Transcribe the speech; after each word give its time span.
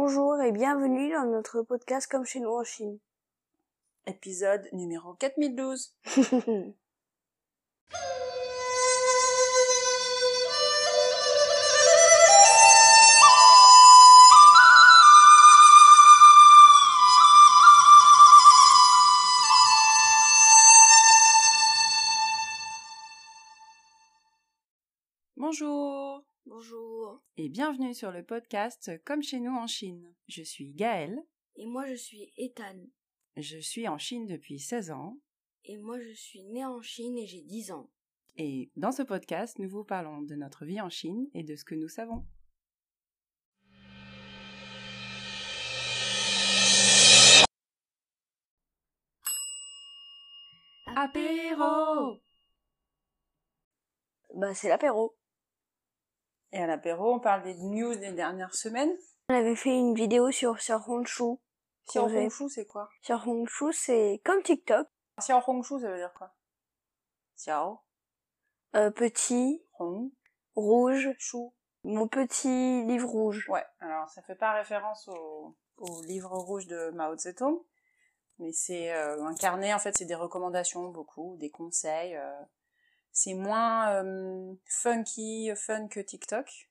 Bonjour 0.00 0.40
et 0.40 0.52
bienvenue 0.52 1.10
dans 1.10 1.24
notre 1.24 1.62
podcast 1.62 2.08
comme 2.08 2.24
chez 2.24 2.38
nous 2.38 2.52
en 2.52 2.62
Chine. 2.62 3.00
Épisode 4.06 4.68
numéro 4.72 5.14
4012. 5.14 5.92
et 27.48 27.50
bienvenue 27.50 27.94
sur 27.94 28.10
le 28.12 28.22
podcast 28.22 28.90
Comme 29.06 29.22
chez 29.22 29.40
nous 29.40 29.54
en 29.56 29.66
Chine. 29.66 30.14
Je 30.28 30.42
suis 30.42 30.74
Gaëlle, 30.74 31.24
Et 31.56 31.64
moi 31.64 31.86
je 31.86 31.94
suis 31.94 32.30
Ethan. 32.36 32.84
je 33.38 33.56
suis 33.56 33.88
en 33.88 33.96
Chine 33.96 34.26
depuis 34.26 34.58
16 34.58 34.90
ans 34.90 35.18
Et 35.64 35.78
moi 35.78 35.98
je 35.98 36.12
suis 36.12 36.44
née 36.44 36.66
en 36.66 36.82
Chine 36.82 37.16
et 37.16 37.26
j'ai 37.26 37.40
10 37.40 37.72
ans. 37.72 37.90
et 38.36 38.70
dans 38.76 38.92
ce 38.92 39.02
podcast 39.02 39.58
nous 39.58 39.68
vous 39.70 39.82
parlons 39.84 40.20
de 40.20 40.34
notre 40.34 40.66
vie 40.66 40.80
en 40.82 40.90
Chine 40.90 41.26
et 41.32 41.42
de 41.42 41.56
ce 41.56 41.64
que 41.64 41.74
nous 41.74 41.88
savons. 41.88 42.26
Apéro 50.96 52.20
Bah 54.34 54.54
c'est 54.54 54.68
l'apéro. 54.68 55.17
Et 56.52 56.58
à 56.62 56.66
l'apéro 56.66 57.12
on 57.14 57.20
parle 57.20 57.42
des 57.42 57.54
news 57.54 57.94
des 57.94 58.12
dernières 58.12 58.54
semaines. 58.54 58.92
On 59.30 59.34
avait 59.34 59.56
fait 59.56 59.76
une 59.76 59.94
vidéo 59.94 60.30
sur 60.30 60.60
sur 60.60 60.88
Honshu. 60.88 61.36
Avez- 61.96 62.24
Hongshu 62.26 62.48
c'est 62.48 62.66
quoi? 62.66 62.88
Sur 63.02 63.26
Honshu 63.26 63.72
c'est 63.72 64.20
comme 64.24 64.42
TikTok. 64.42 64.86
Xiao 65.20 65.40
Hongshu 65.46 65.80
ça 65.80 65.90
veut 65.90 65.98
dire 65.98 66.12
quoi? 66.16 66.34
Xiao 67.36 67.80
Euh, 68.76 68.90
petit, 68.90 69.62
Hong 69.78 70.10
rouge, 70.54 71.08
Shu. 71.18 71.38
mon 71.84 72.08
petit 72.08 72.84
livre 72.84 73.08
rouge. 73.08 73.46
Ouais, 73.48 73.64
alors 73.80 74.08
ça 74.10 74.22
fait 74.22 74.34
pas 74.34 74.52
référence 74.52 75.08
au, 75.08 75.56
au 75.78 76.02
livre 76.02 76.36
rouge 76.36 76.66
de 76.66 76.90
Mao 76.90 77.16
Zedong, 77.16 77.62
mais 78.38 78.52
c'est 78.52 78.92
euh, 78.92 79.22
un 79.24 79.34
carnet, 79.34 79.72
en 79.72 79.78
fait, 79.78 79.96
c'est 79.96 80.04
des 80.04 80.14
recommandations, 80.14 80.88
beaucoup, 80.88 81.36
des 81.38 81.48
conseils. 81.50 82.16
euh. 82.16 82.40
C'est 83.18 83.34
moins 83.34 83.90
euh, 83.94 84.54
funky, 84.64 85.50
fun 85.56 85.88
que 85.88 85.98
TikTok, 85.98 86.70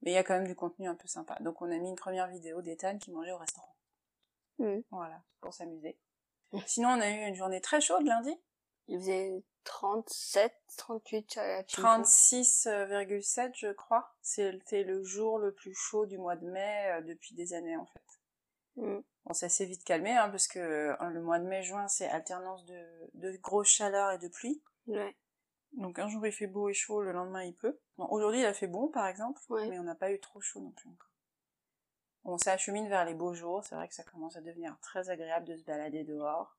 mais 0.00 0.12
il 0.12 0.14
y 0.14 0.16
a 0.16 0.24
quand 0.24 0.32
même 0.32 0.46
du 0.46 0.54
contenu 0.54 0.88
un 0.88 0.94
peu 0.94 1.06
sympa. 1.06 1.36
Donc 1.40 1.60
on 1.60 1.70
a 1.70 1.76
mis 1.76 1.90
une 1.90 1.96
première 1.96 2.26
vidéo 2.26 2.62
d'Ethan 2.62 2.96
qui 2.96 3.10
mangeait 3.10 3.32
au 3.32 3.36
restaurant. 3.36 3.76
Mhm. 4.58 4.82
Voilà, 4.90 5.22
pour 5.42 5.52
s'amuser. 5.52 5.98
Sinon, 6.66 6.88
on 6.88 7.00
a 7.02 7.10
eu 7.10 7.28
une 7.28 7.34
journée 7.34 7.60
très 7.60 7.82
chaude 7.82 8.06
lundi, 8.06 8.34
Il 8.88 8.98
faisait 8.98 9.42
37, 9.64 10.54
38 10.78 11.36
à 11.36 11.46
la 11.46 11.66
Chine. 11.66 11.84
36,7 11.84 13.52
je 13.54 13.72
crois. 13.72 14.14
C'était 14.22 14.84
le 14.84 15.04
jour 15.04 15.38
le 15.38 15.52
plus 15.52 15.74
chaud 15.74 16.06
du 16.06 16.16
mois 16.16 16.36
de 16.36 16.46
mai 16.46 16.92
euh, 16.92 17.02
depuis 17.02 17.34
des 17.34 17.52
années 17.52 17.76
en 17.76 17.86
fait. 17.86 18.20
Mm. 18.76 19.00
Bon, 19.26 19.34
ça 19.34 19.50
s'est 19.50 19.66
vite 19.66 19.84
calmé, 19.84 20.12
hein, 20.12 20.30
parce 20.30 20.48
que 20.48 20.58
euh, 20.58 21.10
le 21.10 21.20
mois 21.20 21.38
de 21.38 21.46
mai-juin, 21.46 21.88
c'est 21.88 22.08
alternance 22.08 22.64
de, 22.64 22.82
de 23.12 23.36
grosse 23.36 23.68
chaleur 23.68 24.12
et 24.12 24.18
de 24.18 24.28
pluie. 24.28 24.62
Ouais. 24.86 25.14
Donc 25.74 25.98
un 25.98 26.08
jour 26.08 26.26
il 26.26 26.32
fait 26.32 26.46
beau 26.46 26.68
et 26.68 26.74
chaud, 26.74 27.02
le 27.02 27.12
lendemain 27.12 27.44
il 27.44 27.54
peut. 27.54 27.78
Bon, 27.96 28.06
Aujourd'hui 28.10 28.40
il 28.40 28.46
a 28.46 28.52
fait 28.54 28.66
bon 28.66 28.88
par 28.88 29.06
exemple, 29.06 29.40
Ouais. 29.48 29.68
mais 29.68 29.78
on 29.78 29.84
n'a 29.84 29.94
pas 29.94 30.12
eu 30.12 30.20
trop 30.20 30.40
chaud 30.40 30.60
non 30.60 30.70
plus 30.70 30.88
encore. 30.88 31.10
On 32.24 32.38
s'achemine 32.38 32.88
vers 32.88 33.04
les 33.04 33.14
beaux 33.14 33.34
jours, 33.34 33.64
c'est 33.64 33.74
vrai 33.74 33.88
que 33.88 33.94
ça 33.94 34.04
commence 34.04 34.36
à 34.36 34.40
devenir 34.40 34.78
très 34.80 35.10
agréable 35.10 35.46
de 35.46 35.56
se 35.56 35.64
balader 35.64 36.04
dehors. 36.04 36.56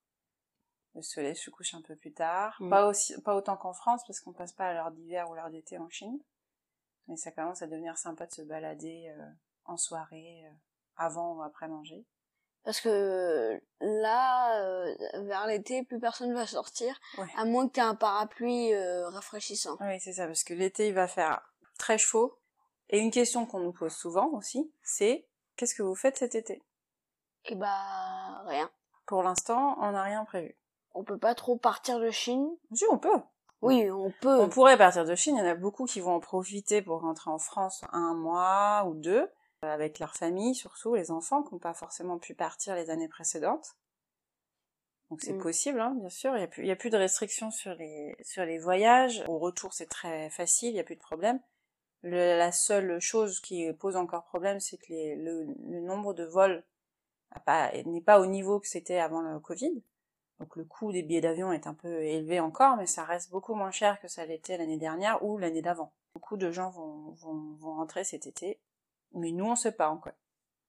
Le 0.95 1.01
soleil 1.01 1.35
se 1.35 1.49
couche 1.49 1.73
un 1.73 1.81
peu 1.81 1.95
plus 1.95 2.13
tard. 2.13 2.57
Mm. 2.59 2.69
Pas, 2.69 2.85
aussi, 2.87 3.19
pas 3.21 3.35
autant 3.35 3.55
qu'en 3.57 3.73
France, 3.73 4.03
parce 4.05 4.19
qu'on 4.19 4.33
passe 4.33 4.51
pas 4.51 4.67
à 4.67 4.73
l'heure 4.73 4.91
d'hiver 4.91 5.29
ou 5.29 5.35
l'heure 5.35 5.49
d'été 5.49 5.77
en 5.77 5.89
Chine. 5.89 6.19
Mais 7.07 7.17
ça 7.17 7.31
commence 7.31 7.61
à 7.61 7.67
devenir 7.67 7.97
sympa 7.97 8.25
de 8.27 8.31
se 8.31 8.41
balader 8.41 9.13
euh, 9.17 9.29
en 9.65 9.77
soirée, 9.77 10.43
euh, 10.45 10.53
avant 10.97 11.35
ou 11.37 11.41
après 11.43 11.67
manger. 11.67 12.05
Parce 12.63 12.79
que 12.79 13.59
là, 13.81 14.61
euh, 14.61 14.95
vers 15.23 15.47
l'été, 15.47 15.83
plus 15.83 15.99
personne 15.99 16.33
va 16.33 16.47
sortir, 16.47 16.97
Ouais. 17.17 17.27
à 17.37 17.43
moins 17.45 17.67
que 17.67 17.73
tu 17.73 17.79
aies 17.79 17.83
un 17.83 17.95
parapluie 17.95 18.73
euh, 18.73 19.09
rafraîchissant. 19.09 19.77
Oui, 19.81 19.99
c'est 19.99 20.13
ça, 20.13 20.27
parce 20.27 20.43
que 20.43 20.53
l'été, 20.53 20.87
il 20.87 20.93
va 20.93 21.07
faire 21.07 21.41
très 21.77 21.97
chaud. 21.97 22.37
Et 22.89 22.99
une 22.99 23.11
question 23.11 23.45
qu'on 23.45 23.59
nous 23.59 23.73
pose 23.73 23.93
souvent 23.93 24.27
aussi, 24.33 24.71
c'est 24.81 25.27
qu'est-ce 25.57 25.75
que 25.75 25.83
vous 25.83 25.95
faites 25.95 26.17
cet 26.17 26.35
été? 26.35 26.61
Et 27.45 27.55
bah 27.55 28.43
rien. 28.45 28.69
Pour 29.07 29.23
l'instant, 29.23 29.75
on 29.81 29.91
n'a 29.91 30.03
rien 30.03 30.23
prévu. 30.23 30.55
On 30.93 31.03
peut 31.03 31.17
pas 31.17 31.35
trop 31.35 31.57
partir 31.57 31.99
de 31.99 32.11
Chine. 32.11 32.47
Si, 32.73 32.85
on 32.89 32.97
peut. 32.97 33.19
Oui, 33.61 33.89
on 33.91 34.11
peut. 34.21 34.39
On 34.39 34.47
pourrait 34.49 34.77
partir 34.77 35.03
de 35.05 35.15
Chine, 35.15 35.35
il 35.37 35.39
y 35.39 35.47
en 35.47 35.51
a 35.51 35.55
beaucoup 35.55 35.85
qui 35.85 35.99
vont 36.01 36.13
en 36.15 36.19
profiter 36.19 36.81
pour 36.81 37.01
rentrer 37.01 37.29
en 37.31 37.39
France 37.39 37.81
un 37.91 38.13
mois 38.13 38.83
ou 38.87 38.93
deux, 38.93 39.29
avec 39.71 39.99
leur 39.99 40.15
famille, 40.15 40.55
surtout 40.55 40.95
les 40.95 41.11
enfants 41.11 41.43
qui 41.43 41.53
n'ont 41.53 41.59
pas 41.59 41.73
forcément 41.73 42.17
pu 42.17 42.33
partir 42.33 42.75
les 42.75 42.89
années 42.89 43.07
précédentes. 43.07 43.75
Donc 45.09 45.21
c'est 45.21 45.33
Mm. 45.33 45.41
possible, 45.41 45.79
hein, 45.81 45.95
bien 45.99 46.09
sûr. 46.09 46.33
Il 46.35 46.39
n'y 46.39 46.43
a, 46.43 46.47
plus- 46.47 46.63
il 46.63 46.67
y 46.67 46.71
a 46.71 46.75
plus 46.75 46.89
de 46.89 46.97
restrictions 46.97 47.51
sur 47.51 47.75
les, 47.75 48.15
sur 48.23 48.45
les 48.45 48.57
voyages. 48.57 49.23
Au 49.27 49.37
retour, 49.37 49.73
c'est 49.73 49.85
très 49.89 50.29
facile, 50.29 50.69
il 50.69 50.73
n'y 50.73 50.79
a 50.79 50.83
plus 50.83 50.95
de 50.95 51.01
problème. 51.01 51.39
Le- 52.01 52.37
la 52.37 52.51
seule 52.51 52.99
chose 52.99 53.39
qui 53.39 53.71
pose 53.73 53.95
encore 53.95 54.25
problème, 54.25 54.59
c'est 54.59 54.77
que 54.77 54.87
les- 54.89 55.15
le, 55.15 55.45
le 55.69 55.79
nombre 55.81 56.13
de 56.13 56.23
vols 56.25 56.63
n'est 57.85 58.01
pas 58.01 58.19
au 58.19 58.25
niveau 58.25 58.59
que 58.59 58.67
c'était 58.67 58.99
avant 58.99 59.21
le 59.21 59.39
Covid. 59.39 59.81
Donc 60.39 60.55
le 60.55 60.65
coût 60.65 60.91
des 60.91 61.03
billets 61.03 61.21
d'avion 61.21 61.53
est 61.53 61.67
un 61.67 61.73
peu 61.73 62.01
élevé 62.03 62.39
encore, 62.39 62.75
mais 62.75 62.87
ça 62.87 63.03
reste 63.03 63.29
beaucoup 63.31 63.53
moins 63.53 63.71
cher 63.71 63.99
que 64.01 64.07
ça 64.07 64.25
l'était 64.25 64.57
l'année 64.57 64.77
dernière 64.77 65.23
ou 65.23 65.37
l'année 65.37 65.61
d'avant. 65.61 65.93
Beaucoup 66.13 66.37
de 66.37 66.51
gens 66.51 66.69
vont, 66.71 67.11
vont, 67.11 67.53
vont 67.59 67.75
rentrer 67.75 68.03
cet 68.03 68.27
été, 68.27 68.59
mais 69.13 69.31
nous 69.31 69.45
on 69.45 69.55
sait 69.55 69.71
pas 69.71 69.89
encore. 69.89 70.13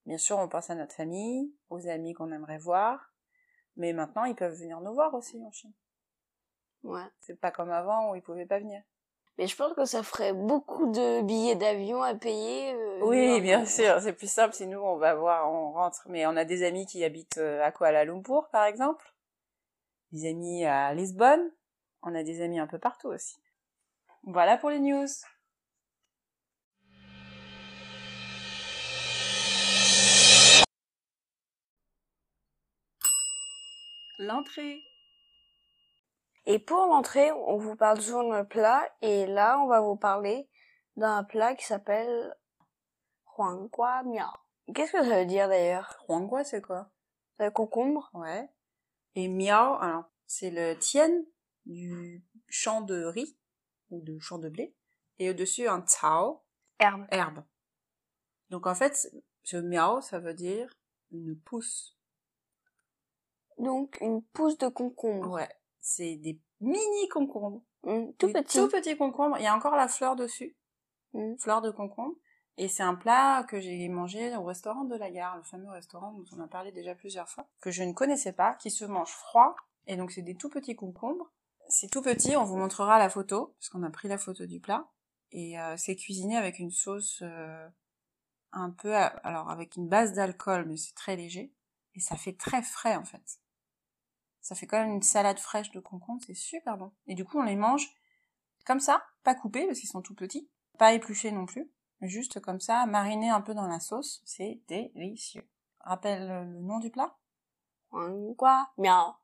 Bien 0.05 0.17
sûr, 0.17 0.37
on 0.37 0.47
pense 0.47 0.69
à 0.69 0.75
notre 0.75 0.93
famille, 0.93 1.51
aux 1.69 1.87
amis 1.87 2.13
qu'on 2.13 2.31
aimerait 2.31 2.59
voir, 2.59 3.11
mais 3.75 3.91
maintenant 3.93 4.25
ils 4.25 4.35
peuvent 4.35 4.53
venir 4.57 4.79
nous 4.81 4.93
voir 4.93 5.13
aussi 5.13 5.41
en 5.43 5.51
Chine. 5.51 5.73
Ouais. 6.83 7.05
C'est 7.19 7.39
pas 7.39 7.51
comme 7.51 7.71
avant 7.71 8.11
où 8.11 8.15
ils 8.15 8.21
pouvaient 8.21 8.45
pas 8.45 8.59
venir. 8.59 8.81
Mais 9.37 9.47
je 9.47 9.55
pense 9.55 9.73
que 9.73 9.83
ça 9.83 10.01
ferait 10.03 10.31
beaucoup 10.31 10.91
de 10.91 11.21
billets 11.21 11.55
d'avion 11.55 12.01
à 12.01 12.15
payer. 12.15 12.73
euh, 12.73 12.99
Oui, 13.03 13.41
bien 13.41 13.65
sûr, 13.65 13.99
c'est 13.99 14.13
plus 14.13 14.31
simple 14.31 14.53
si 14.53 14.65
nous 14.65 14.79
on 14.79 14.95
va 14.97 15.13
voir, 15.15 15.51
on 15.51 15.71
rentre. 15.73 16.03
Mais 16.07 16.25
on 16.25 16.37
a 16.37 16.45
des 16.45 16.63
amis 16.63 16.85
qui 16.85 17.03
habitent 17.03 17.39
euh, 17.39 17.61
à 17.63 17.71
Kuala 17.71 18.05
Lumpur, 18.05 18.47
par 18.51 18.63
exemple, 18.65 19.13
des 20.11 20.29
amis 20.29 20.63
à 20.65 20.93
Lisbonne, 20.93 21.51
on 22.03 22.15
a 22.15 22.23
des 22.23 22.41
amis 22.41 22.59
un 22.59 22.67
peu 22.67 22.79
partout 22.79 23.09
aussi. 23.09 23.35
Voilà 24.23 24.57
pour 24.57 24.69
les 24.69 24.79
news. 24.79 25.07
L'entrée. 34.25 34.83
Et 36.47 36.57
pour 36.57 36.87
l'entrée, 36.87 37.31
on 37.31 37.57
vous 37.57 37.75
parle 37.75 38.01
souvent 38.01 38.27
d'un 38.29 38.43
plat, 38.43 38.91
et 39.01 39.27
là, 39.27 39.59
on 39.59 39.67
va 39.67 39.81
vous 39.81 39.95
parler 39.95 40.49
d'un 40.95 41.23
plat 41.23 41.53
qui 41.53 41.65
s'appelle 41.65 42.35
Huanggua 43.37 44.01
Miao. 44.03 44.31
Qu'est-ce 44.73 44.93
que 44.93 45.03
ça 45.03 45.19
veut 45.19 45.25
dire 45.27 45.47
d'ailleurs? 45.47 46.03
Huanggua, 46.09 46.43
c'est 46.43 46.61
quoi? 46.61 46.89
Le 47.37 47.51
concombre 47.51 48.09
Ouais. 48.13 48.49
Et 49.13 49.27
miao, 49.27 49.75
alors, 49.75 50.05
c'est 50.25 50.49
le 50.49 50.75
tien 50.77 51.09
du 51.67 52.23
champ 52.47 52.81
de 52.81 53.03
riz, 53.03 53.37
ou 53.91 54.01
de 54.01 54.17
champ 54.17 54.39
de 54.39 54.49
blé. 54.49 54.75
Et 55.19 55.29
au-dessus, 55.29 55.67
un 55.67 55.81
cao, 55.81 56.43
Herbe. 56.79 57.05
herbe. 57.11 57.43
Donc 58.49 58.65
en 58.65 58.73
fait, 58.73 59.07
ce 59.43 59.57
miao, 59.57 60.01
ça 60.01 60.17
veut 60.17 60.33
dire 60.33 60.73
une 61.11 61.39
pousse. 61.39 61.94
Donc, 63.57 63.97
une 64.01 64.21
pousse 64.21 64.57
de 64.57 64.67
concombre. 64.67 65.31
Ouais. 65.31 65.49
C'est 65.79 66.15
des 66.17 66.39
mini 66.59 67.09
concombres. 67.09 67.61
Mm, 67.83 68.11
tout 68.17 68.27
Des 68.27 68.33
petit. 68.33 68.57
Tout 68.57 68.67
petits 68.69 68.97
concombres. 68.97 69.37
Il 69.37 69.43
y 69.43 69.47
a 69.47 69.55
encore 69.55 69.75
la 69.75 69.87
fleur 69.87 70.15
dessus. 70.15 70.55
Mm. 71.13 71.37
Fleur 71.37 71.61
de 71.61 71.71
concombre. 71.71 72.15
Et 72.57 72.67
c'est 72.69 72.83
un 72.83 72.95
plat 72.95 73.43
que 73.43 73.59
j'ai 73.59 73.89
mangé 73.89 74.35
au 74.37 74.43
restaurant 74.43 74.85
de 74.85 74.95
la 74.95 75.11
gare, 75.11 75.35
le 75.35 75.43
fameux 75.43 75.69
restaurant 75.69 76.13
dont 76.13 76.23
on 76.37 76.39
a 76.41 76.47
parlé 76.47 76.71
déjà 76.71 76.95
plusieurs 76.95 77.27
fois, 77.27 77.49
que 77.59 77.69
je 77.69 77.83
ne 77.83 77.91
connaissais 77.91 78.31
pas, 78.31 78.53
qui 78.53 78.71
se 78.71 78.85
mange 78.85 79.11
froid. 79.11 79.55
Et 79.87 79.97
donc 79.97 80.11
c'est 80.11 80.21
des 80.21 80.35
tout 80.35 80.49
petits 80.49 80.75
concombres. 80.75 81.29
C'est 81.67 81.89
tout 81.89 82.01
petit, 82.01 82.37
on 82.37 82.45
vous 82.45 82.55
montrera 82.55 82.97
la 82.97 83.09
photo, 83.09 83.55
parce 83.59 83.69
qu'on 83.69 83.83
a 83.83 83.89
pris 83.89 84.07
la 84.07 84.17
photo 84.17 84.45
du 84.45 84.61
plat. 84.61 84.87
Et 85.31 85.59
euh, 85.59 85.75
c'est 85.75 85.97
cuisiné 85.97 86.37
avec 86.37 86.59
une 86.59 86.71
sauce 86.71 87.19
euh, 87.23 87.67
un 88.53 88.69
peu, 88.69 88.95
à- 88.95 89.07
alors 89.07 89.49
avec 89.49 89.75
une 89.75 89.89
base 89.89 90.13
d'alcool, 90.13 90.65
mais 90.65 90.77
c'est 90.77 90.95
très 90.95 91.17
léger. 91.17 91.51
Et 91.95 91.99
ça 91.99 92.15
fait 92.15 92.37
très 92.37 92.61
frais 92.61 92.95
en 92.95 93.03
fait. 93.03 93.39
Ça 94.45 94.53
fait 94.53 94.67
quand 94.67 94.77
même 94.77 94.93
une 94.93 95.01
salade 95.01 95.39
fraîche 95.39 95.71
de 95.71 95.79
concombre, 95.79 96.21
c'est 96.23 96.35
super 96.35 96.77
bon. 96.77 96.91
Et 97.07 97.15
du 97.15 97.25
coup, 97.25 97.39
on 97.39 97.43
les 97.43 97.55
mange 97.55 97.89
comme 98.63 98.79
ça, 98.79 99.03
pas 99.23 99.33
coupés 99.33 99.65
parce 99.65 99.79
qu'ils 99.79 99.89
sont 99.89 100.03
tout 100.03 100.13
petits, 100.13 100.51
pas 100.77 100.93
épluchés 100.93 101.31
non 101.31 101.47
plus. 101.47 101.71
juste 102.01 102.39
comme 102.41 102.59
ça, 102.59 102.85
mariné 102.85 103.31
un 103.31 103.41
peu 103.41 103.55
dans 103.55 103.65
la 103.65 103.79
sauce. 103.79 104.21
C'est 104.23 104.61
délicieux. 104.67 105.49
Rappelle 105.79 106.27
le 106.27 106.61
nom 106.61 106.77
du 106.77 106.91
plat? 106.91 107.17
Miao. 108.77 109.15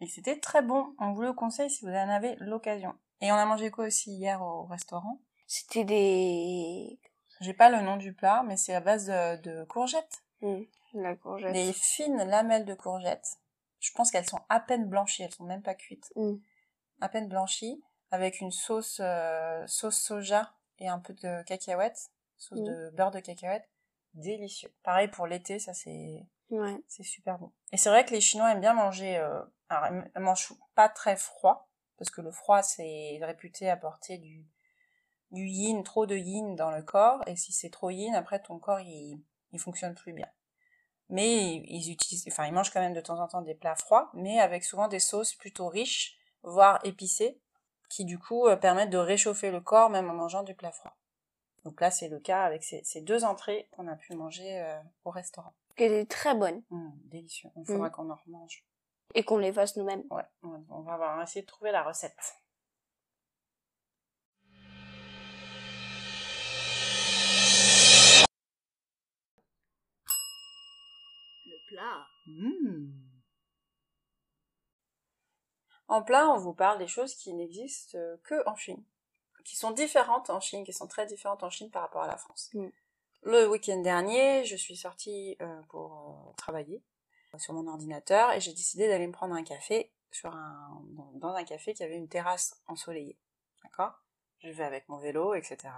Et 0.00 0.06
c'était 0.06 0.40
très 0.40 0.62
bon. 0.62 0.94
On 0.98 1.12
vous 1.12 1.20
le 1.20 1.34
conseille 1.34 1.68
si 1.68 1.84
vous 1.84 1.90
en 1.90 2.08
avez 2.08 2.34
l'occasion. 2.36 2.94
Et 3.20 3.30
on 3.32 3.36
a 3.36 3.44
mangé 3.44 3.70
quoi 3.70 3.84
aussi 3.88 4.12
hier 4.12 4.40
au 4.40 4.64
restaurant? 4.64 5.20
C'était 5.46 5.84
des... 5.84 6.98
J'ai 7.42 7.52
pas 7.52 7.68
le 7.68 7.82
nom 7.82 7.98
du 7.98 8.14
plat, 8.14 8.42
mais 8.46 8.56
c'est 8.56 8.74
à 8.74 8.80
base 8.80 9.08
de, 9.08 9.64
courgettes. 9.64 10.24
Hmm, 10.40 10.62
la 10.94 11.16
courgette. 11.16 11.52
Des 11.52 11.74
fines 11.74 12.24
lamelles 12.24 12.64
de 12.64 12.74
courgettes. 12.74 13.40
Je 13.84 13.92
pense 13.92 14.10
qu'elles 14.10 14.28
sont 14.28 14.40
à 14.48 14.60
peine 14.60 14.86
blanchies, 14.88 15.22
elles 15.24 15.32
sont 15.34 15.44
même 15.44 15.62
pas 15.62 15.74
cuites. 15.74 16.10
Hmm. 16.16 16.36
À 17.02 17.08
peine 17.10 17.28
blanchies, 17.28 17.84
avec 18.10 18.40
une 18.40 18.50
sauce 18.50 18.98
euh, 19.00 19.62
sauce 19.66 19.98
soja 19.98 20.54
et 20.78 20.88
un 20.88 20.98
peu 21.00 21.12
de 21.12 21.42
cacahuètes, 21.42 22.10
sauce 22.38 22.60
Hmm. 22.60 22.64
de 22.64 22.90
beurre 22.94 23.10
de 23.10 23.20
cacahuètes. 23.20 23.68
Délicieux. 24.14 24.72
Pareil 24.82 25.08
pour 25.08 25.26
l'été, 25.26 25.58
ça 25.58 25.74
c'est 25.74 26.24
Ouais. 26.50 26.76
c'est 26.88 27.02
super 27.02 27.38
bon. 27.38 27.52
Et 27.72 27.76
c'est 27.76 27.90
vrai 27.90 28.04
que 28.06 28.12
les 28.12 28.20
Chinois 28.22 28.52
aiment 28.52 28.60
bien 28.60 28.72
manger. 28.74 29.18
Euh, 29.18 29.42
alors, 29.68 30.02
ils 30.14 30.20
mangent 30.22 30.54
pas 30.74 30.88
très 30.88 31.16
froid, 31.16 31.68
parce 31.98 32.10
que 32.10 32.20
le 32.22 32.30
froid, 32.30 32.62
c'est 32.62 33.18
réputé 33.22 33.68
apporter 33.68 34.16
du, 34.18 34.46
du 35.30 35.46
yin, 35.46 35.82
trop 35.82 36.06
de 36.06 36.16
yin 36.16 36.54
dans 36.54 36.70
le 36.70 36.82
corps. 36.82 37.20
Et 37.26 37.36
si 37.36 37.52
c'est 37.52 37.70
trop 37.70 37.90
yin, 37.90 38.14
après, 38.14 38.40
ton 38.40 38.58
corps, 38.58 38.80
il, 38.80 39.20
il 39.52 39.58
fonctionne 39.58 39.94
plus 39.94 40.12
bien. 40.12 40.28
Mais 41.10 41.56
ils 41.68 41.90
utilisent, 41.90 42.24
enfin, 42.28 42.46
ils 42.46 42.52
mangent 42.52 42.70
quand 42.70 42.80
même 42.80 42.94
de 42.94 43.00
temps 43.00 43.20
en 43.20 43.28
temps 43.28 43.42
des 43.42 43.54
plats 43.54 43.76
froids, 43.76 44.10
mais 44.14 44.40
avec 44.40 44.64
souvent 44.64 44.88
des 44.88 45.00
sauces 45.00 45.34
plutôt 45.34 45.68
riches, 45.68 46.16
voire 46.42 46.80
épicées, 46.84 47.40
qui 47.88 48.04
du 48.04 48.18
coup 48.18 48.46
euh, 48.46 48.56
permettent 48.56 48.90
de 48.90 48.98
réchauffer 48.98 49.50
le 49.50 49.60
corps 49.60 49.90
même 49.90 50.10
en 50.10 50.14
mangeant 50.14 50.42
du 50.42 50.54
plat 50.54 50.72
froid. 50.72 50.96
Donc 51.64 51.80
là, 51.80 51.90
c'est 51.90 52.08
le 52.08 52.20
cas 52.20 52.44
avec 52.44 52.62
ces, 52.62 52.82
ces 52.84 53.00
deux 53.00 53.24
entrées 53.24 53.68
qu'on 53.72 53.88
a 53.88 53.96
pu 53.96 54.14
manger 54.14 54.60
euh, 54.60 54.78
au 55.04 55.10
restaurant. 55.10 55.54
Qui 55.76 55.84
était 55.84 56.06
très 56.06 56.34
bonne. 56.34 56.62
Mmh, 56.70 56.90
délicieux. 57.04 57.50
Il 57.56 57.66
faudra 57.66 57.90
qu'on 57.90 58.10
en 58.10 58.18
remange. 58.26 58.64
Et 59.14 59.22
qu'on 59.24 59.38
les 59.38 59.52
fasse 59.52 59.76
nous-mêmes. 59.76 60.04
Ouais, 60.10 60.24
on 60.42 60.48
va, 60.48 60.58
on 60.70 60.80
va 60.82 60.96
voir, 60.96 61.14
on 61.14 61.16
va 61.18 61.22
essayer 61.24 61.42
de 61.42 61.46
trouver 61.46 61.72
la 61.72 61.82
recette. 61.82 62.36
Mmh. 72.26 72.90
En 75.88 76.02
plat, 76.02 76.30
on 76.30 76.38
vous 76.38 76.54
parle 76.54 76.78
des 76.78 76.86
choses 76.86 77.14
qui 77.14 77.32
n'existent 77.34 77.98
que 78.22 78.48
en 78.48 78.56
Chine, 78.56 78.82
qui 79.44 79.56
sont 79.56 79.70
différentes 79.70 80.30
en 80.30 80.40
Chine, 80.40 80.64
qui 80.64 80.72
sont 80.72 80.86
très 80.86 81.06
différentes 81.06 81.42
en 81.42 81.50
Chine 81.50 81.70
par 81.70 81.82
rapport 81.82 82.02
à 82.02 82.06
la 82.06 82.16
France. 82.16 82.50
Mm. 82.54 82.68
Le 83.22 83.48
week-end 83.48 83.80
dernier, 83.80 84.44
je 84.44 84.56
suis 84.56 84.76
sortie 84.76 85.36
euh, 85.40 85.62
pour 85.68 86.28
euh, 86.28 86.32
travailler 86.36 86.82
euh, 87.34 87.38
sur 87.38 87.54
mon 87.54 87.66
ordinateur 87.66 88.32
et 88.32 88.40
j'ai 88.40 88.52
décidé 88.52 88.86
d'aller 88.86 89.06
me 89.06 89.12
prendre 89.12 89.34
un 89.34 89.42
café 89.42 89.90
sur 90.10 90.34
un, 90.34 90.82
dans, 90.90 91.10
dans 91.14 91.34
un 91.34 91.44
café 91.44 91.72
qui 91.72 91.82
avait 91.82 91.96
une 91.96 92.08
terrasse 92.08 92.62
ensoleillée. 92.66 93.18
D'accord? 93.62 93.98
Je 94.40 94.50
vais 94.50 94.64
avec 94.64 94.88
mon 94.90 94.98
vélo, 94.98 95.34
etc. 95.34 95.72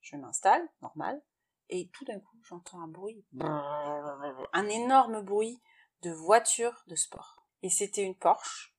Je 0.00 0.16
m'installe, 0.16 0.62
normal, 0.80 1.20
et 1.68 1.88
tout 1.92 2.04
d'un 2.04 2.20
coup, 2.20 2.36
j'entends 2.42 2.80
un 2.80 2.88
bruit, 2.88 3.24
un 3.40 4.68
énorme 4.68 5.22
bruit 5.22 5.60
de 6.02 6.10
voiture 6.10 6.84
de 6.86 6.94
sport. 6.94 7.36
Et 7.62 7.70
c'était 7.70 8.02
une 8.02 8.14
Porsche, 8.14 8.74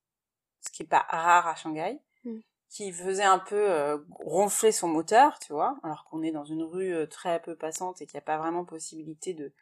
ce 0.61 0.69
qui 0.71 0.83
est 0.83 0.87
pas 0.87 1.05
rare 1.09 1.47
à 1.47 1.55
Shanghai, 1.55 1.99
Mm. 2.23 2.39
qui 2.69 2.91
faisait 2.91 3.23
un 3.23 3.39
peu 3.39 3.71
euh, 3.71 3.97
ronfler 4.19 4.71
son 4.71 4.87
moteur, 4.87 5.39
tu 5.39 5.53
vois, 5.53 5.77
alors 5.83 6.03
qu'on 6.05 6.21
est 6.23 6.31
dans 6.31 6.45
une 6.45 6.63
rue 6.63 6.93
euh, 6.93 7.07
très 7.07 7.41
peu 7.41 7.55
passante 7.55 8.01
et 8.01 8.05
qu'il 8.05 8.15
n'y 8.17 8.23
a 8.23 8.25
pas 8.25 8.37
vraiment 8.37 8.65
possibilité 8.65 9.33
de, 9.33 9.53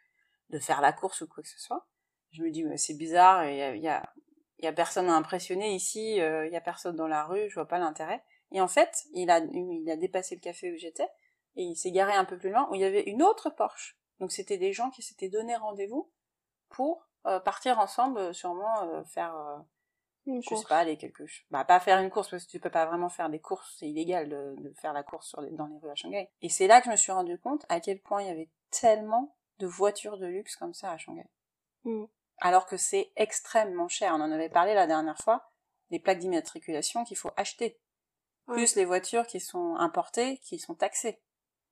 de 0.50 0.58
faire 0.58 0.80
la 0.80 0.92
course 0.92 1.20
ou 1.20 1.28
quoi 1.28 1.42
que 1.42 1.48
ce 1.48 1.60
soit. 1.60 1.86
Je 2.32 2.42
me 2.42 2.50
dis, 2.50 2.64
mais 2.64 2.76
c'est 2.76 2.94
bizarre, 2.94 3.48
il 3.48 3.56
y 3.56 3.62
a, 3.62 3.74
il 3.76 3.82
y, 3.82 3.88
a, 3.88 4.12
il 4.58 4.64
y 4.64 4.68
a 4.68 4.72
personne 4.72 5.08
à 5.08 5.14
impressionner 5.14 5.74
ici, 5.74 6.20
euh, 6.20 6.46
il 6.46 6.52
y 6.52 6.56
a 6.56 6.60
personne 6.60 6.96
dans 6.96 7.06
la 7.06 7.24
rue, 7.24 7.48
je 7.48 7.54
vois 7.54 7.68
pas 7.68 7.78
l'intérêt. 7.78 8.22
Et 8.52 8.60
en 8.60 8.68
fait, 8.68 9.04
il 9.12 9.30
a, 9.30 9.38
il 9.38 9.88
a 9.90 9.96
dépassé 9.96 10.34
le 10.34 10.40
café 10.40 10.72
où 10.72 10.76
j'étais, 10.76 11.08
et 11.56 11.62
il 11.62 11.76
s'est 11.76 11.90
garé 11.90 12.12
un 12.14 12.24
peu 12.24 12.38
plus 12.38 12.50
loin, 12.50 12.68
où 12.70 12.74
il 12.74 12.80
y 12.80 12.84
avait 12.84 13.02
une 13.02 13.22
autre 13.22 13.50
Porsche. 13.50 13.98
Donc 14.20 14.32
c'était 14.32 14.58
des 14.58 14.72
gens 14.72 14.90
qui 14.90 15.02
s'étaient 15.02 15.28
donné 15.28 15.56
rendez-vous 15.56 16.10
pour 16.68 17.08
euh, 17.26 17.40
partir 17.40 17.78
ensemble, 17.78 18.18
euh, 18.18 18.32
sûrement 18.32 18.82
euh, 18.84 19.04
faire, 19.04 19.36
euh, 19.36 19.58
Une 20.26 20.42
je 20.42 20.48
course. 20.48 20.62
sais 20.62 20.68
pas, 20.68 20.78
aller 20.78 20.96
quelque 20.96 21.26
chose. 21.26 21.44
Bah 21.50 21.64
pas 21.64 21.80
faire 21.80 21.98
une 21.98 22.10
course 22.10 22.28
parce 22.30 22.44
que 22.44 22.50
tu 22.50 22.60
peux 22.60 22.70
pas 22.70 22.86
vraiment 22.86 23.08
faire 23.08 23.28
des 23.30 23.40
courses, 23.40 23.74
c'est 23.78 23.88
illégal 23.88 24.28
de, 24.28 24.54
de 24.58 24.72
faire 24.74 24.92
la 24.92 25.02
course 25.02 25.28
sur 25.28 25.40
les, 25.40 25.50
dans 25.50 25.66
les 25.66 25.78
rues 25.78 25.90
à 25.90 25.94
Shanghai. 25.94 26.30
Et 26.42 26.48
c'est 26.48 26.66
là 26.66 26.80
que 26.80 26.86
je 26.86 26.90
me 26.90 26.96
suis 26.96 27.12
rendu 27.12 27.38
compte 27.38 27.64
à 27.68 27.80
quel 27.80 28.00
point 28.00 28.22
il 28.22 28.28
y 28.28 28.30
avait 28.30 28.50
tellement 28.70 29.36
de 29.58 29.66
voitures 29.66 30.18
de 30.18 30.26
luxe 30.26 30.56
comme 30.56 30.74
ça 30.74 30.90
à 30.92 30.98
Shanghai. 30.98 31.26
Mm. 31.84 32.04
Alors 32.38 32.66
que 32.66 32.76
c'est 32.76 33.12
extrêmement 33.16 33.88
cher. 33.88 34.12
On 34.14 34.20
en 34.20 34.30
avait 34.32 34.50
parlé 34.50 34.74
la 34.74 34.86
dernière 34.86 35.18
fois, 35.18 35.50
des 35.90 35.98
plaques 35.98 36.18
d'immatriculation 36.18 37.04
qu'il 37.04 37.16
faut 37.16 37.30
acheter. 37.36 37.80
Ouais. 38.46 38.54
Plus 38.54 38.76
les 38.76 38.84
voitures 38.84 39.26
qui 39.26 39.40
sont 39.40 39.76
importées, 39.76 40.38
qui 40.38 40.58
sont 40.58 40.74
taxées. 40.74 41.20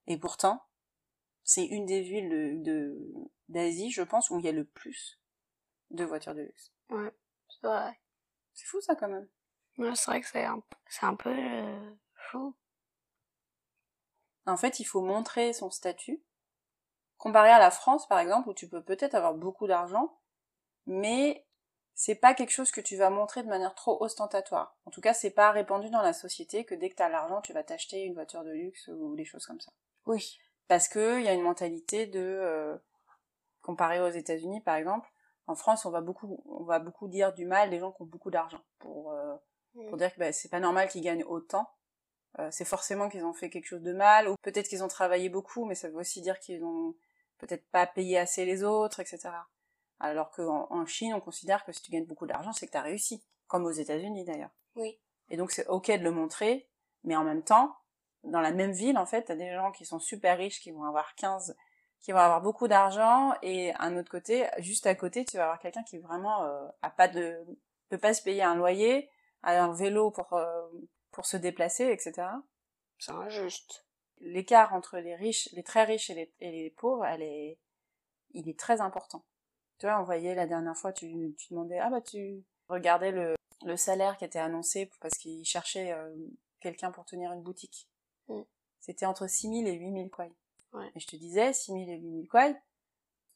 Et 0.06 0.18
pourtant, 0.18 0.62
c'est 1.44 1.64
une 1.66 1.86
des 1.86 2.02
villes 2.02 2.62
de- 2.62 2.98
d'Asie, 3.48 3.90
je 3.90 4.02
pense, 4.02 4.30
où 4.30 4.38
il 4.38 4.44
y 4.44 4.48
a 4.48 4.52
le 4.52 4.64
plus 4.64 5.20
de 5.90 6.04
voitures 6.04 6.34
de 6.34 6.42
luxe. 6.42 6.72
Ouais. 6.90 7.12
C'est 7.48 7.66
vrai. 7.66 8.00
C'est 8.54 8.66
fou 8.66 8.80
ça 8.80 8.94
quand 8.96 9.08
même. 9.08 9.28
Ouais, 9.78 9.94
c'est 9.94 10.10
vrai 10.10 10.20
que 10.20 10.28
c'est 10.28 10.44
un, 10.44 10.62
c'est 10.88 11.06
un 11.06 11.14
peu 11.16 11.30
euh, 11.30 11.90
fou. 12.30 12.54
En 14.46 14.56
fait, 14.56 14.80
il 14.80 14.84
faut 14.84 15.02
montrer 15.02 15.52
son 15.52 15.70
statut. 15.70 16.22
Comparé 17.18 17.50
à 17.50 17.58
la 17.58 17.70
France, 17.70 18.06
par 18.08 18.18
exemple, 18.20 18.48
où 18.48 18.54
tu 18.54 18.68
peux 18.68 18.82
peut-être 18.82 19.14
avoir 19.14 19.34
beaucoup 19.34 19.66
d'argent, 19.66 20.18
mais 20.86 21.46
c'est 21.94 22.16
pas 22.16 22.34
quelque 22.34 22.50
chose 22.52 22.70
que 22.72 22.80
tu 22.82 22.96
vas 22.96 23.10
montrer 23.10 23.42
de 23.42 23.48
manière 23.48 23.74
trop 23.74 24.02
ostentatoire. 24.02 24.76
En 24.86 24.90
tout 24.90 25.00
cas, 25.00 25.14
c'est 25.14 25.30
pas 25.30 25.52
répandu 25.52 25.90
dans 25.90 26.02
la 26.02 26.12
société 26.14 26.64
que 26.64 26.74
dès 26.74 26.90
que 26.90 26.96
t'as 26.96 27.08
l'argent, 27.10 27.40
tu 27.42 27.52
vas 27.52 27.64
t'acheter 27.64 28.02
une 28.04 28.14
voiture 28.14 28.44
de 28.44 28.52
luxe 28.52 28.88
ou 28.88 29.16
des 29.16 29.24
choses 29.24 29.46
comme 29.46 29.60
ça. 29.60 29.72
Oui. 30.06 30.38
Parce 30.68 30.88
que 30.88 31.18
il 31.18 31.24
y 31.24 31.28
a 31.28 31.32
une 31.32 31.42
mentalité 31.42 32.06
de, 32.06 32.20
euh, 32.20 32.76
comparé 33.62 34.00
aux 34.00 34.08
États-Unis, 34.08 34.60
par 34.60 34.76
exemple, 34.76 35.08
en 35.46 35.54
France, 35.54 35.84
on 35.84 35.90
va 35.90 36.00
beaucoup, 36.00 36.42
on 36.46 36.64
va 36.64 36.78
beaucoup 36.78 37.08
dire 37.08 37.34
du 37.34 37.44
mal 37.44 37.70
des 37.70 37.78
gens 37.78 37.92
qui 37.92 38.02
ont 38.02 38.06
beaucoup 38.06 38.30
d'argent 38.30 38.60
pour, 38.78 39.12
euh, 39.12 39.34
pour 39.88 39.96
dire 39.96 40.12
que 40.14 40.18
bah, 40.18 40.32
c'est 40.32 40.48
pas 40.48 40.60
normal 40.60 40.88
qu'ils 40.88 41.02
gagnent 41.02 41.24
autant. 41.24 41.68
Euh, 42.38 42.48
c'est 42.50 42.64
forcément 42.64 43.08
qu'ils 43.08 43.24
ont 43.24 43.34
fait 43.34 43.50
quelque 43.50 43.66
chose 43.66 43.82
de 43.82 43.92
mal, 43.92 44.28
ou 44.28 44.36
peut-être 44.42 44.68
qu'ils 44.68 44.82
ont 44.82 44.88
travaillé 44.88 45.28
beaucoup, 45.28 45.64
mais 45.66 45.74
ça 45.74 45.88
veut 45.88 45.98
aussi 45.98 46.20
dire 46.20 46.38
qu'ils 46.40 46.64
ont 46.64 46.94
peut-être 47.38 47.66
pas 47.70 47.86
payé 47.86 48.18
assez 48.18 48.44
les 48.44 48.64
autres, 48.64 49.00
etc. 49.00 49.30
Alors 50.00 50.30
qu'en 50.30 50.66
en 50.70 50.86
Chine, 50.86 51.14
on 51.14 51.20
considère 51.20 51.64
que 51.64 51.72
si 51.72 51.82
tu 51.82 51.90
gagnes 51.90 52.06
beaucoup 52.06 52.26
d'argent, 52.26 52.52
c'est 52.52 52.66
que 52.66 52.72
tu 52.72 52.78
as 52.78 52.82
réussi, 52.82 53.22
comme 53.46 53.64
aux 53.64 53.70
États-Unis 53.70 54.24
d'ailleurs. 54.24 54.50
Oui. 54.74 54.98
Et 55.30 55.36
donc 55.36 55.52
c'est 55.52 55.66
ok 55.68 55.90
de 55.90 56.02
le 56.02 56.10
montrer, 56.10 56.68
mais 57.04 57.16
en 57.16 57.24
même 57.24 57.44
temps, 57.44 57.76
dans 58.24 58.40
la 58.40 58.52
même 58.52 58.72
ville, 58.72 58.98
en 58.98 59.06
fait, 59.06 59.22
t'as 59.22 59.36
des 59.36 59.52
gens 59.52 59.70
qui 59.72 59.84
sont 59.84 59.98
super 59.98 60.38
riches, 60.38 60.60
qui 60.60 60.70
vont 60.70 60.84
avoir 60.84 61.14
15, 61.14 61.56
qui 62.00 62.12
vont 62.12 62.18
avoir 62.18 62.42
beaucoup 62.42 62.68
d'argent, 62.68 63.34
et 63.42 63.72
un 63.74 63.96
autre 63.96 64.10
côté, 64.10 64.46
juste 64.58 64.86
à 64.86 64.94
côté, 64.94 65.24
tu 65.24 65.36
vas 65.36 65.44
avoir 65.44 65.58
quelqu'un 65.58 65.82
qui 65.82 65.98
vraiment 65.98 66.44
euh, 66.44 66.68
a 66.82 66.90
pas 66.90 67.08
de, 67.08 67.38
peut 67.88 67.98
pas 67.98 68.14
se 68.14 68.22
payer 68.22 68.42
un 68.42 68.54
loyer, 68.54 69.10
a 69.42 69.62
un 69.62 69.72
vélo 69.72 70.10
pour 70.10 70.32
euh, 70.32 70.68
pour 71.10 71.26
se 71.26 71.36
déplacer, 71.36 71.84
etc. 71.90 72.26
C'est 72.98 73.12
injuste. 73.12 73.86
L'écart 74.20 74.74
entre 74.74 74.98
les 74.98 75.14
riches, 75.14 75.48
les 75.52 75.62
très 75.62 75.84
riches 75.84 76.10
et 76.10 76.14
les, 76.14 76.34
et 76.40 76.50
les 76.50 76.70
pauvres, 76.70 77.04
elle 77.04 77.22
est, 77.22 77.58
il 78.32 78.48
est 78.48 78.58
très 78.58 78.80
important. 78.80 79.24
Tu 79.78 79.86
vois, 79.86 80.00
on 80.00 80.04
voyait 80.04 80.34
la 80.34 80.46
dernière 80.46 80.76
fois, 80.76 80.92
tu, 80.92 81.34
tu 81.38 81.46
demandais, 81.50 81.78
ah 81.78 81.90
bah 81.90 82.00
tu 82.00 82.44
regardais 82.68 83.12
le, 83.12 83.34
le 83.64 83.76
salaire 83.76 84.16
qui 84.16 84.24
était 84.24 84.38
annoncé 84.38 84.90
parce 85.00 85.16
qu'ils 85.18 85.44
cherchaient 85.44 85.92
euh, 85.92 86.14
quelqu'un 86.60 86.90
pour 86.90 87.04
tenir 87.04 87.32
une 87.32 87.42
boutique. 87.42 87.88
Mm. 88.28 88.42
C'était 88.80 89.06
entre 89.06 89.26
6 89.26 89.48
000 89.48 89.66
et 89.66 89.72
8 89.72 89.92
000 89.92 90.08
kuai. 90.08 90.32
Ouais. 90.72 90.90
Et 90.94 91.00
je 91.00 91.06
te 91.06 91.16
disais, 91.16 91.52
6 91.52 91.72
000 91.72 91.84
et 91.90 91.96
8 91.96 92.10
000 92.10 92.26
kuai, 92.26 92.56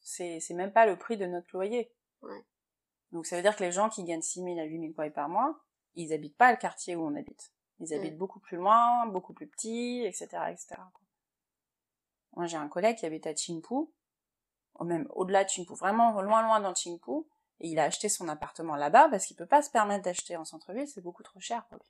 c'est, 0.01 0.39
c'est 0.39 0.53
même 0.53 0.71
pas 0.71 0.85
le 0.85 0.97
prix 0.97 1.17
de 1.17 1.25
notre 1.25 1.47
loyer. 1.53 1.91
Ouais. 2.21 2.45
Donc 3.11 3.25
ça 3.25 3.35
veut 3.35 3.41
dire 3.41 3.55
que 3.55 3.63
les 3.63 3.71
gens 3.71 3.89
qui 3.89 4.03
gagnent 4.03 4.21
6 4.21 4.43
000 4.43 4.59
à 4.59 4.63
8 4.63 4.79
000 4.79 4.93
kuai 4.93 5.09
par 5.09 5.29
mois, 5.29 5.59
ils 5.95 6.13
habitent 6.13 6.37
pas 6.37 6.51
le 6.51 6.57
quartier 6.57 6.95
où 6.95 7.05
on 7.05 7.15
habite. 7.15 7.51
Ils 7.79 7.93
habitent 7.93 8.17
beaucoup 8.17 8.39
plus 8.39 8.57
loin, 8.57 9.07
beaucoup 9.07 9.33
plus 9.33 9.47
petits, 9.47 10.03
etc., 10.05 10.27
etc. 10.51 10.75
quoi. 10.75 11.01
Moi, 12.35 12.45
j'ai 12.45 12.57
un 12.57 12.67
collègue 12.67 12.97
qui 12.97 13.05
habite 13.05 13.25
à 13.25 13.33
ou 14.79 14.85
même 14.85 15.07
au-delà 15.09 15.43
de 15.43 15.49
Qingpu, 15.49 15.73
vraiment 15.73 16.21
loin, 16.21 16.41
loin 16.41 16.59
dans 16.59 16.73
Qingpu, 16.73 17.25
et 17.59 17.67
il 17.67 17.79
a 17.79 17.85
acheté 17.85 18.07
son 18.07 18.27
appartement 18.29 18.75
là-bas 18.75 19.09
parce 19.09 19.25
qu'il 19.25 19.35
peut 19.35 19.45
pas 19.45 19.61
se 19.61 19.69
permettre 19.69 20.03
d'acheter 20.03 20.37
en 20.37 20.45
centre-ville, 20.45 20.87
c'est 20.87 21.01
beaucoup 21.01 21.23
trop 21.23 21.39
cher 21.39 21.65
pour 21.65 21.77
lui. 21.77 21.85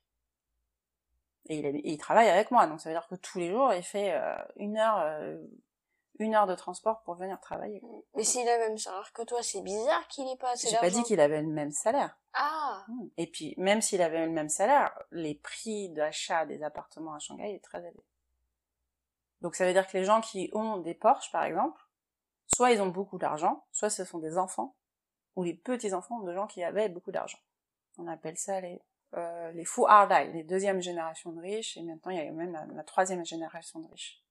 Et 1.50 1.58
il, 1.58 1.66
habi- 1.66 1.80
et 1.82 1.90
il 1.90 1.98
travaille 1.98 2.28
avec 2.28 2.52
moi, 2.52 2.66
donc 2.68 2.80
ça 2.80 2.88
veut 2.88 2.94
dire 2.94 3.08
que 3.08 3.16
tous 3.16 3.38
les 3.38 3.50
jours, 3.50 3.74
il 3.74 3.82
fait 3.82 4.12
euh, 4.14 4.36
une 4.54 4.76
heure, 4.78 4.98
euh, 4.98 5.36
une 6.20 6.36
heure 6.36 6.46
de 6.46 6.54
transport 6.54 7.02
pour 7.02 7.16
venir 7.16 7.40
travailler. 7.40 7.82
Mais 8.14 8.22
s'il 8.22 8.48
a 8.48 8.56
le 8.56 8.68
même 8.68 8.78
salaire 8.78 9.12
que 9.12 9.22
toi, 9.22 9.42
c'est 9.42 9.60
bizarre 9.60 10.06
qu'il 10.06 10.28
ait 10.30 10.36
pas 10.36 10.50
assez 10.52 10.68
J'ai 10.68 10.76
pas 10.78 10.90
dit 10.90 11.02
qu'il 11.02 11.18
avait 11.18 11.42
le 11.42 11.48
même 11.48 11.72
salaire. 11.72 12.16
Ah 12.34 12.86
Et 13.16 13.26
puis, 13.26 13.54
même 13.56 13.80
s'il 13.82 14.00
avait 14.00 14.24
le 14.24 14.30
même 14.30 14.48
salaire, 14.48 14.96
les 15.10 15.34
prix 15.34 15.88
d'achat 15.90 16.46
des 16.46 16.62
appartements 16.62 17.14
à 17.14 17.18
Shanghai 17.18 17.54
est 17.56 17.64
très 17.64 17.80
élevé. 17.80 18.04
Donc 19.40 19.56
ça 19.56 19.66
veut 19.66 19.72
dire 19.72 19.88
que 19.88 19.96
les 19.98 20.04
gens 20.04 20.20
qui 20.20 20.50
ont 20.52 20.76
des 20.76 20.94
Porsche, 20.94 21.32
par 21.32 21.42
exemple, 21.42 21.82
soit 22.46 22.70
ils 22.70 22.80
ont 22.80 22.90
beaucoup 22.90 23.18
d'argent, 23.18 23.64
soit 23.72 23.90
ce 23.90 24.04
sont 24.04 24.18
des 24.18 24.38
enfants, 24.38 24.76
ou 25.34 25.42
les 25.42 25.54
petits-enfants 25.54 26.20
de 26.20 26.32
gens 26.32 26.46
qui 26.46 26.62
avaient 26.62 26.88
beaucoup 26.88 27.10
d'argent. 27.10 27.38
On 27.98 28.06
appelle 28.06 28.36
ça 28.36 28.60
les, 28.60 28.80
euh, 29.14 29.50
les 29.52 29.64
Fuardai, 29.64 30.30
les 30.32 30.44
deuxièmes 30.44 30.80
générations 30.80 31.32
de 31.32 31.40
riches, 31.40 31.76
et 31.76 31.82
maintenant 31.82 32.12
il 32.12 32.18
y 32.18 32.20
a 32.20 32.30
même 32.30 32.52
la, 32.52 32.66
la 32.66 32.84
troisième 32.84 33.24
génération 33.24 33.80
de 33.80 33.88
riches. 33.88 34.22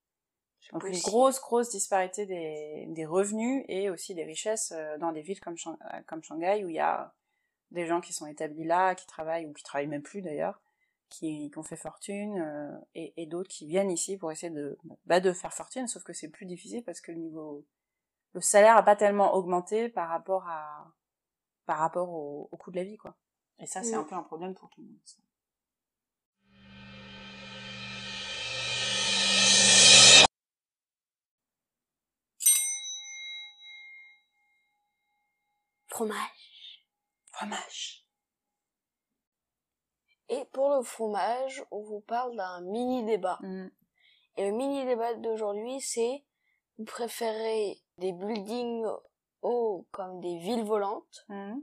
Donc 0.73 0.83
une 0.83 0.99
grosse, 0.99 1.39
grosse 1.41 1.69
disparité 1.69 2.25
des, 2.25 2.85
des 2.89 3.05
revenus 3.05 3.65
et 3.67 3.89
aussi 3.89 4.13
des 4.13 4.23
richesses 4.23 4.71
euh, 4.75 4.97
dans 4.97 5.11
des 5.11 5.21
villes 5.21 5.39
comme, 5.39 5.57
Shang- 5.57 5.77
euh, 5.93 6.01
comme 6.05 6.21
Shanghai 6.23 6.63
où 6.63 6.69
il 6.69 6.75
y 6.75 6.79
a 6.79 7.13
des 7.71 7.87
gens 7.87 8.01
qui 8.01 8.13
sont 8.13 8.27
établis 8.27 8.65
là, 8.65 8.93
qui 8.93 9.07
travaillent 9.07 9.45
ou 9.45 9.53
qui 9.53 9.63
travaillent 9.63 9.87
même 9.87 10.01
plus 10.03 10.21
d'ailleurs, 10.21 10.61
qui, 11.07 11.49
qui 11.49 11.57
ont 11.57 11.63
fait 11.63 11.75
fortune 11.75 12.39
euh, 12.39 12.77
et, 12.93 13.13
et 13.17 13.25
d'autres 13.25 13.49
qui 13.49 13.65
viennent 13.67 13.91
ici 13.91 14.17
pour 14.17 14.31
essayer 14.31 14.51
de, 14.51 14.77
bah, 15.05 15.19
de 15.19 15.33
faire 15.33 15.53
fortune, 15.53 15.87
sauf 15.87 16.03
que 16.03 16.13
c'est 16.13 16.29
plus 16.29 16.45
difficile 16.45 16.83
parce 16.83 17.01
que 17.01 17.11
le 17.11 17.17
niveau, 17.17 17.65
le 18.33 18.41
salaire 18.41 18.77
a 18.77 18.83
pas 18.83 18.95
tellement 18.95 19.33
augmenté 19.33 19.89
par 19.89 20.09
rapport 20.09 20.47
à, 20.47 20.91
par 21.65 21.79
rapport 21.79 22.09
au, 22.09 22.49
au 22.51 22.57
coût 22.57 22.69
de 22.71 22.75
la 22.75 22.83
vie 22.83 22.97
quoi. 22.97 23.15
Et 23.59 23.65
ça 23.67 23.83
c'est 23.83 23.95
Mm. 23.95 23.99
un 23.99 24.03
peu 24.03 24.15
un 24.15 24.23
problème 24.23 24.53
pour 24.55 24.69
tout 24.69 24.81
le 24.81 24.87
monde. 24.87 24.99
ça. 25.05 25.17
Fromage. 35.87 36.85
Fromage. 37.31 38.05
Et 40.29 40.45
pour 40.53 40.69
le 40.75 40.83
fromage, 40.83 41.63
on 41.71 41.81
vous 41.81 42.01
parle 42.01 42.35
d'un 42.35 42.61
mini 42.61 43.03
débat. 43.05 43.39
Mm. 43.41 43.67
Et 44.37 44.45
le 44.49 44.55
mini 44.55 44.85
débat 44.85 45.15
d'aujourd'hui, 45.15 45.81
c'est 45.81 46.23
vous 46.77 46.85
préférez 46.85 47.81
des 47.97 48.13
buildings 48.13 48.85
hauts 49.41 49.87
comme 49.91 50.19
des 50.21 50.37
villes 50.37 50.63
volantes 50.63 51.25
Mm. 51.29 51.59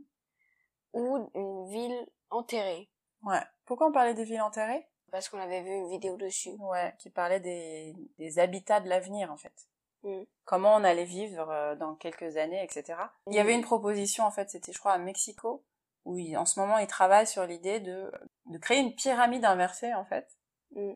Ou 0.97 1.31
une 1.35 1.69
ville 1.71 2.07
enterrée 2.31 2.89
Ouais. 3.23 3.41
Pourquoi 3.65 3.89
on 3.89 3.93
parlait 3.93 4.15
des 4.15 4.25
villes 4.25 4.41
enterrées? 4.43 4.87
Parce 5.11 5.29
qu'on 5.29 5.39
avait 5.39 5.63
vu 5.63 5.71
une 5.71 5.89
vidéo 5.89 6.17
dessus. 6.17 6.51
Ouais, 6.59 6.95
qui 6.99 7.11
parlait 7.11 7.41
des, 7.41 7.95
des 8.19 8.39
habitats 8.39 8.81
de 8.81 8.89
l'avenir 8.89 9.31
en 9.33 9.37
fait. 9.37 9.69
Mm. 10.03 10.23
Comment 10.45 10.75
on 10.77 10.85
allait 10.85 11.05
vivre 11.05 11.49
euh, 11.51 11.75
dans 11.77 11.95
quelques 11.95 12.37
années, 12.37 12.63
etc. 12.63 12.99
Il 13.29 13.35
y 13.35 13.39
Mm. 13.39 13.41
avait 13.41 13.55
une 13.55 13.63
proposition 13.63 14.25
en 14.25 14.31
fait, 14.31 14.51
c'était 14.51 14.73
je 14.73 14.79
crois 14.79 14.93
à 14.93 14.99
Mexico, 14.99 15.65
où 16.05 16.19
en 16.37 16.45
ce 16.45 16.61
moment 16.61 16.79
ils 16.79 16.87
travaillent 16.87 17.27
sur 17.27 17.47
l'idée 17.47 17.81
de, 17.81 18.13
de 18.47 18.59
créer 18.59 18.79
une 18.81 18.95
pyramide 18.95 19.45
inversée 19.45 19.95
en 19.95 20.05
fait, 20.05 20.29
Mm. 20.73 20.93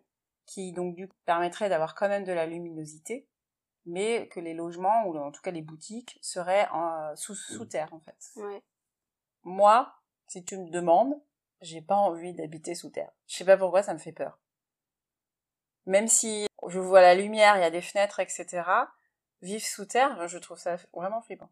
qui 0.47 0.73
donc 0.73 0.95
du 0.97 1.09
coup 1.09 1.16
permettrait 1.25 1.69
d'avoir 1.69 1.95
quand 1.95 2.09
même 2.09 2.25
de 2.25 2.33
la 2.33 2.47
luminosité, 2.47 3.26
mais 3.87 4.28
que 4.28 4.40
les 4.40 4.54
logements 4.54 5.04
ou 5.07 5.16
en 5.16 5.33
tout 5.33 5.40
cas 5.42 5.50
les 5.52 5.62
boutiques 5.62 6.19
seraient 6.21 6.69
en- 6.73 7.14
sous, 7.16 7.35
sous 7.35 7.64
terre 7.64 7.92
en 7.95 8.00
fait. 8.00 8.16
Ouais. 8.37 8.62
Moi, 9.44 9.92
si 10.26 10.44
tu 10.44 10.56
me 10.59 10.70
demandes, 10.70 11.20
j'ai 11.61 11.80
pas 11.80 11.97
envie 11.97 12.32
d'habiter 12.32 12.75
sous 12.75 12.90
terre. 12.90 13.11
Je 13.26 13.37
sais 13.37 13.44
pas 13.44 13.56
pourquoi, 13.56 13.82
ça 13.82 13.94
me 13.94 13.99
fait 13.99 14.12
peur. 14.12 14.38
Même 15.87 16.09
si 16.09 16.47
je 16.68 16.78
vois 16.78 17.00
la 17.00 17.14
lumière, 17.14 17.56
il 17.56 17.61
y 17.61 17.64
a 17.64 17.70
des 17.70 17.82
fenêtres, 17.82 18.20
etc., 18.20 18.62
vivre 19.42 19.64
sous 19.64 19.87
terre, 19.87 20.28
je 20.28 20.38
trouve 20.38 20.59
ça 20.59 20.76
vraiment 20.94 21.23
flippant. 21.23 21.50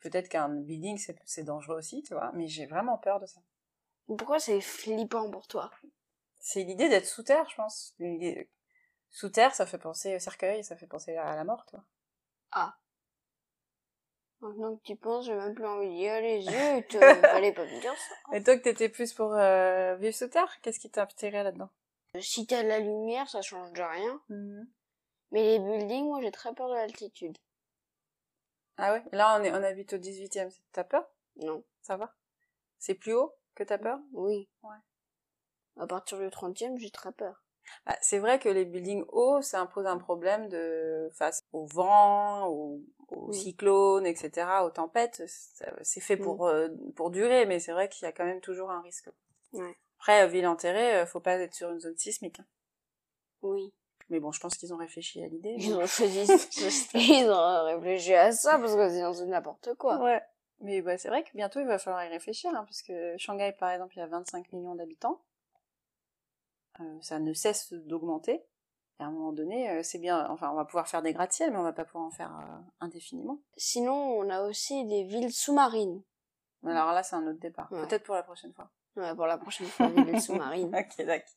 Peut-être 0.00 0.28
qu'un 0.28 0.48
building, 0.48 0.98
c'est 1.24 1.44
dangereux 1.44 1.76
aussi, 1.76 2.02
tu 2.02 2.14
vois, 2.14 2.30
mais 2.32 2.46
j'ai 2.46 2.66
vraiment 2.66 2.98
peur 2.98 3.20
de 3.20 3.26
ça. 3.26 3.40
Pourquoi 4.06 4.38
c'est 4.38 4.60
flippant 4.60 5.30
pour 5.30 5.46
toi? 5.46 5.70
C'est 6.38 6.62
l'idée 6.62 6.88
d'être 6.88 7.06
sous 7.06 7.22
terre, 7.22 7.48
je 7.48 7.56
pense. 7.56 7.94
Sous 9.10 9.28
terre, 9.28 9.54
ça 9.54 9.66
fait 9.66 9.78
penser 9.78 10.16
au 10.16 10.18
cercueil, 10.18 10.64
ça 10.64 10.76
fait 10.76 10.86
penser 10.86 11.16
à 11.16 11.34
la 11.36 11.44
mort, 11.44 11.66
toi. 11.66 11.84
Maintenant 14.40 14.76
que 14.76 14.82
tu 14.82 14.96
penses, 14.96 15.26
j'ai 15.26 15.34
même 15.34 15.54
plus 15.54 15.66
envie 15.66 15.88
d'y 15.90 16.08
aller. 16.08 16.40
Zut, 16.42 16.94
euh, 16.94 17.14
fallait 17.22 17.52
pas 17.52 17.64
me 17.64 17.80
dire 17.80 17.94
ça. 17.94 18.36
Et 18.36 18.42
toi, 18.42 18.56
que 18.56 18.62
t'étais 18.62 18.88
plus 18.88 19.12
pour 19.12 19.34
euh, 19.34 19.96
vivre 19.96 20.14
sous 20.14 20.28
terre, 20.28 20.60
qu'est-ce 20.62 20.80
qui 20.80 20.90
t'a 20.90 21.02
attiré 21.02 21.42
là-dedans? 21.42 21.68
Si 22.18 22.46
t'as 22.46 22.62
de 22.62 22.68
la 22.68 22.80
lumière, 22.80 23.28
ça 23.28 23.42
change 23.42 23.72
de 23.72 23.82
rien. 23.82 24.20
Mais 25.30 25.42
les 25.44 25.58
buildings, 25.60 26.06
moi 26.06 26.20
j'ai 26.20 26.32
très 26.32 26.52
peur 26.54 26.68
de 26.68 26.74
l'altitude. 26.74 27.38
Ah 28.78 28.94
ouais? 28.94 29.02
Là, 29.12 29.38
on, 29.38 29.44
est, 29.44 29.52
on 29.52 29.62
habite 29.62 29.92
au 29.92 29.98
18e. 29.98 30.50
T'as 30.72 30.84
peur? 30.84 31.06
Non. 31.36 31.62
Ça 31.82 31.96
va? 31.96 32.14
C'est 32.78 32.94
plus 32.94 33.12
haut 33.12 33.32
que 33.54 33.62
t'as 33.62 33.78
peur? 33.78 34.00
Oui. 34.12 34.48
Ouais. 34.62 34.76
À 35.78 35.86
partir 35.86 36.18
du 36.18 36.26
30e, 36.26 36.78
j'ai 36.78 36.90
très 36.90 37.12
peur. 37.12 37.44
Bah, 37.86 37.96
C'est 38.00 38.18
vrai 38.18 38.38
que 38.38 38.48
les 38.48 38.64
buildings 38.64 39.04
hauts, 39.08 39.40
ça 39.42 39.60
impose 39.60 39.86
un 39.86 39.98
problème 39.98 40.48
de 40.48 41.08
face 41.12 41.42
au 41.52 41.66
vent, 41.66 42.48
aux, 42.48 42.80
cyclones, 43.32 44.06
etc., 44.06 44.46
aux 44.64 44.70
tempêtes. 44.70 45.22
C'est 45.82 46.00
fait 46.00 46.16
pour, 46.16 46.46
euh, 46.46 46.68
pour 46.94 47.10
durer, 47.10 47.46
mais 47.46 47.58
c'est 47.58 47.72
vrai 47.72 47.88
qu'il 47.88 48.06
y 48.06 48.08
a 48.08 48.12
quand 48.12 48.24
même 48.24 48.40
toujours 48.40 48.70
un 48.70 48.80
risque. 48.82 49.08
Ouais. 49.52 49.76
Après, 49.98 50.22
euh, 50.22 50.26
ville 50.28 50.46
enterrée, 50.46 50.96
euh, 50.98 51.06
faut 51.06 51.20
pas 51.20 51.34
être 51.34 51.54
sur 51.54 51.70
une 51.70 51.80
zone 51.80 51.96
sismique. 51.96 52.40
hein. 52.40 52.46
Oui. 53.42 53.72
Mais 54.10 54.18
bon, 54.20 54.32
je 54.32 54.40
pense 54.40 54.56
qu'ils 54.56 54.72
ont 54.74 54.76
réfléchi 54.76 55.22
à 55.22 55.26
l'idée. 55.28 55.54
Ils 55.58 55.74
ont 55.74 55.86
choisi, 55.86 56.26
ils 56.94 57.30
ont 57.30 57.64
réfléchi 57.64 58.14
à 58.14 58.32
ça 58.32 58.58
parce 58.58 58.74
que 58.74 58.88
sinon 58.90 59.12
c'est 59.12 59.26
n'importe 59.26 59.74
quoi. 59.74 59.98
Ouais. 60.02 60.20
Mais 60.60 60.82
bah, 60.82 60.98
c'est 60.98 61.08
vrai 61.08 61.22
que 61.22 61.30
bientôt 61.34 61.60
il 61.60 61.66
va 61.66 61.78
falloir 61.78 62.04
y 62.04 62.08
réfléchir, 62.08 62.50
hein, 62.50 62.64
parce 62.64 62.82
que 62.82 63.16
Shanghai, 63.18 63.52
par 63.58 63.70
exemple, 63.70 63.94
il 63.96 64.00
y 64.00 64.02
a 64.02 64.06
25 64.06 64.52
millions 64.52 64.74
d'habitants. 64.74 65.20
Euh, 66.80 66.98
ça 67.00 67.18
ne 67.18 67.32
cesse 67.32 67.72
d'augmenter. 67.72 68.44
Et 68.98 69.02
à 69.02 69.06
un 69.06 69.10
moment 69.10 69.32
donné, 69.32 69.70
euh, 69.70 69.82
c'est 69.82 69.98
bien. 69.98 70.28
Enfin, 70.30 70.50
on 70.50 70.54
va 70.54 70.64
pouvoir 70.64 70.86
faire 70.88 71.02
des 71.02 71.12
gratte-ciel, 71.12 71.50
mais 71.50 71.58
on 71.58 71.62
va 71.62 71.72
pas 71.72 71.84
pouvoir 71.84 72.04
en 72.04 72.10
faire 72.10 72.36
euh, 72.38 72.60
indéfiniment. 72.80 73.40
Sinon, 73.56 73.94
on 73.94 74.28
a 74.28 74.42
aussi 74.42 74.84
des 74.86 75.04
villes 75.04 75.32
sous-marines. 75.32 76.02
Alors 76.64 76.92
là, 76.92 77.02
c'est 77.02 77.16
un 77.16 77.26
autre. 77.26 77.38
Ouais. 77.42 77.86
Peut-être 77.86 78.04
pour 78.04 78.14
la 78.14 78.22
prochaine 78.22 78.52
fois. 78.52 78.70
Ouais, 78.96 79.14
pour 79.14 79.26
la 79.26 79.38
prochaine 79.38 79.66
fois, 79.66 79.88
des 79.88 80.02
villes 80.04 80.20
sous-marines. 80.20 80.74
ok, 80.74 81.06
d'accord. 81.06 81.34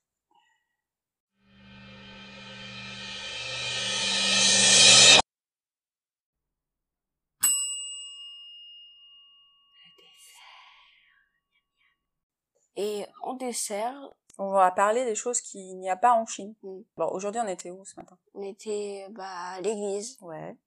En 13.24 13.34
dessert, 13.34 13.96
On 14.38 14.50
va 14.50 14.72
parler 14.72 15.06
des 15.06 15.16
choses 15.16 15.42
qu'il 15.42 15.80
n'y 15.80 15.90
a 15.90 15.96
pas 15.96 16.14
en 16.14 16.26
Chine. 16.26 16.56
Mm. 16.64 16.82
Bon, 16.98 17.08
aujourd'hui, 17.08 17.42
on 17.44 17.48
était 17.48 17.70
où 17.72 17.86
ce 17.86 17.96
matin? 17.96 18.18
On 18.34 18.42
était 18.42 19.08
bah, 19.12 19.26
à 19.28 19.62
l'église. 19.62 20.18
Ouais. 20.22 20.58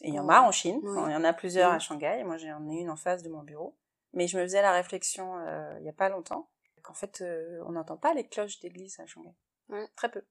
Il 0.00 0.14
y 0.14 0.20
en 0.20 0.28
a 0.28 0.40
en 0.40 0.52
Chine. 0.52 0.80
Oui. 0.82 1.00
Il 1.06 1.12
y 1.12 1.16
en 1.16 1.24
a 1.24 1.32
plusieurs 1.32 1.70
Oui. 1.70 1.76
à 1.76 1.78
Shanghai. 1.78 2.22
Moi, 2.24 2.36
j'en 2.38 2.66
ai 2.68 2.76
une 2.80 2.90
en 2.90 2.96
face 2.96 3.22
de 3.22 3.28
mon 3.28 3.42
bureau. 3.42 3.76
Mais 4.14 4.26
je 4.26 4.38
me 4.38 4.42
faisais 4.42 4.62
la 4.62 4.72
réflexion 4.72 5.36
euh, 5.38 5.76
il 5.80 5.84
y 5.84 5.88
a 5.88 5.92
pas 5.92 6.08
longtemps 6.08 6.48
qu'en 6.82 6.94
fait, 6.94 7.20
euh, 7.20 7.62
on 7.66 7.72
n'entend 7.72 7.96
pas 7.96 8.14
les 8.14 8.26
cloches 8.26 8.60
d'église 8.60 8.98
à 9.00 9.06
Shanghai. 9.06 9.34
Ouais. 9.68 9.86
Très 9.96 10.10
peu. 10.10 10.24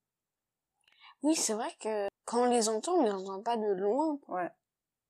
Oui, 1.22 1.36
c'est 1.36 1.54
vrai 1.54 1.70
que 1.80 2.08
quand 2.26 2.44
on 2.44 2.50
les 2.50 2.70
entend, 2.70 2.94
on 2.94 3.04
les 3.04 3.12
entend 3.12 3.42
pas 3.42 3.58
de 3.58 3.72
loin. 3.74 4.20
Ouais. 4.28 4.50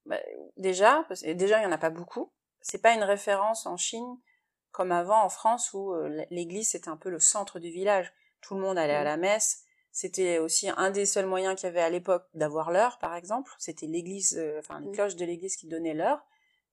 Bah, 0.05 0.19
déjà, 0.57 1.05
parce 1.07 1.21
déjà, 1.21 1.59
il 1.59 1.63
y 1.63 1.65
en 1.65 1.71
a 1.71 1.77
pas 1.77 1.89
beaucoup. 1.89 2.31
C'est 2.59 2.81
pas 2.81 2.93
une 2.93 3.03
référence 3.03 3.65
en 3.65 3.77
Chine 3.77 4.17
comme 4.77 4.91
avant 4.91 5.23
en 5.23 5.29
France 5.29 5.73
où 5.73 5.91
euh, 5.93 6.23
l'église 6.29 6.69
c'était 6.69 6.89
un 6.89 6.97
peu 6.97 7.09
le 7.09 7.19
centre 7.19 7.57
du 7.59 7.71
village. 7.71 8.13
Tout 8.41 8.53
le 8.53 8.61
monde 8.61 8.77
allait 8.77 8.93
à 8.93 9.01
Mm. 9.01 9.05
la 9.05 9.17
messe. 9.17 9.63
C'était 9.91 10.37
aussi 10.37 10.69
un 10.69 10.91
des 10.91 11.07
seuls 11.07 11.25
moyens 11.25 11.55
qu'il 11.59 11.65
y 11.65 11.69
avait 11.71 11.81
à 11.81 11.89
l'époque 11.89 12.25
d'avoir 12.35 12.69
l'heure, 12.69 12.99
par 12.99 13.15
exemple. 13.15 13.51
C'était 13.57 13.87
l'église, 13.87 14.37
euh, 14.37 14.59
enfin 14.59 14.79
les 14.79 14.89
Mm. 14.89 14.91
cloches 14.91 15.15
de 15.15 15.25
l'église 15.25 15.55
qui 15.55 15.67
donnaient 15.67 15.95
l'heure. 15.95 16.23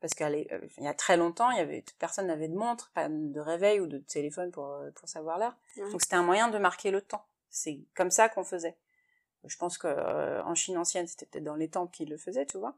Parce 0.01 0.13
qu'il 0.13 0.47
y 0.79 0.87
a 0.87 0.93
très 0.93 1.17
longtemps, 1.17 1.51
il 1.53 1.57
y 1.57 1.61
avait 1.61 1.83
personne 1.99 2.27
n'avait 2.27 2.49
de 2.49 2.55
montre, 2.57 2.91
pas 2.93 3.09
de 3.09 3.41
réveil 3.41 3.81
ou 3.81 3.87
de 3.87 3.97
téléphone 3.99 4.51
pour 4.51 4.67
euh, 4.67 4.91
pour 4.91 5.09
savoir 5.09 5.39
l'heure. 5.39 5.57
Donc 5.93 6.03
c'était 6.03 6.17
un 6.17 6.23
moyen 6.23 6.49
de 6.49 6.59
marquer 6.59 6.91
le 6.91 7.01
temps. 7.01 7.25
C'est 7.49 7.79
comme 7.95 8.11
ça 8.11 8.29
qu'on 8.29 8.45
faisait. 8.45 8.77
Je 9.45 9.57
pense 9.57 9.79
que 9.79 9.87
euh, 9.89 10.43
en 10.45 10.55
Chine 10.55 10.77
ancienne, 10.77 11.07
c'était 11.07 11.25
peut-être 11.25 11.45
dans 11.45 11.55
les 11.57 11.71
temples 11.71 11.93
qu'ils 11.97 12.11
le 12.11 12.19
faisaient, 12.19 12.45
tu 12.45 12.59
vois. 12.59 12.75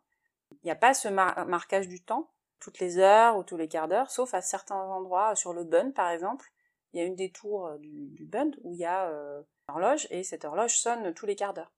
Il 0.53 0.67
n'y 0.67 0.71
a 0.71 0.77
pas 0.77 0.95
ce 0.95 1.09
mar- 1.09 1.47
marquage 1.47 1.89
du 1.89 2.01
temps, 2.01 2.29
toutes 2.61 2.79
les 2.81 2.99
heures 2.99 3.37
ou 3.37 3.43
tous 3.45 3.57
les 3.57 3.69
quarts 3.69 3.89
d'heure, 3.89 4.11
sauf 4.11 4.35
à 4.35 4.43
certains 4.43 4.77
endroits, 4.77 5.35
sur 5.37 5.53
le 5.53 5.65
Bund 5.65 5.95
par 5.95 6.11
exemple. 6.11 6.51
Il 6.93 7.01
y 7.01 7.03
a 7.03 7.07
une 7.07 7.17
des 7.17 7.31
tours 7.31 7.67
euh, 7.67 7.79
du, 7.79 8.09
du 8.11 8.25
Bund 8.25 8.57
où 8.63 8.73
il 8.73 8.79
y 8.79 8.85
a 8.85 9.09
euh, 9.09 9.41
une 9.69 9.75
horloge 9.75 10.07
et 10.11 10.23
cette 10.25 10.45
horloge 10.45 10.79
sonne 10.79 11.13
tous 11.15 11.27
les 11.27 11.37
quarts 11.37 11.55
d'heure. 11.55 11.73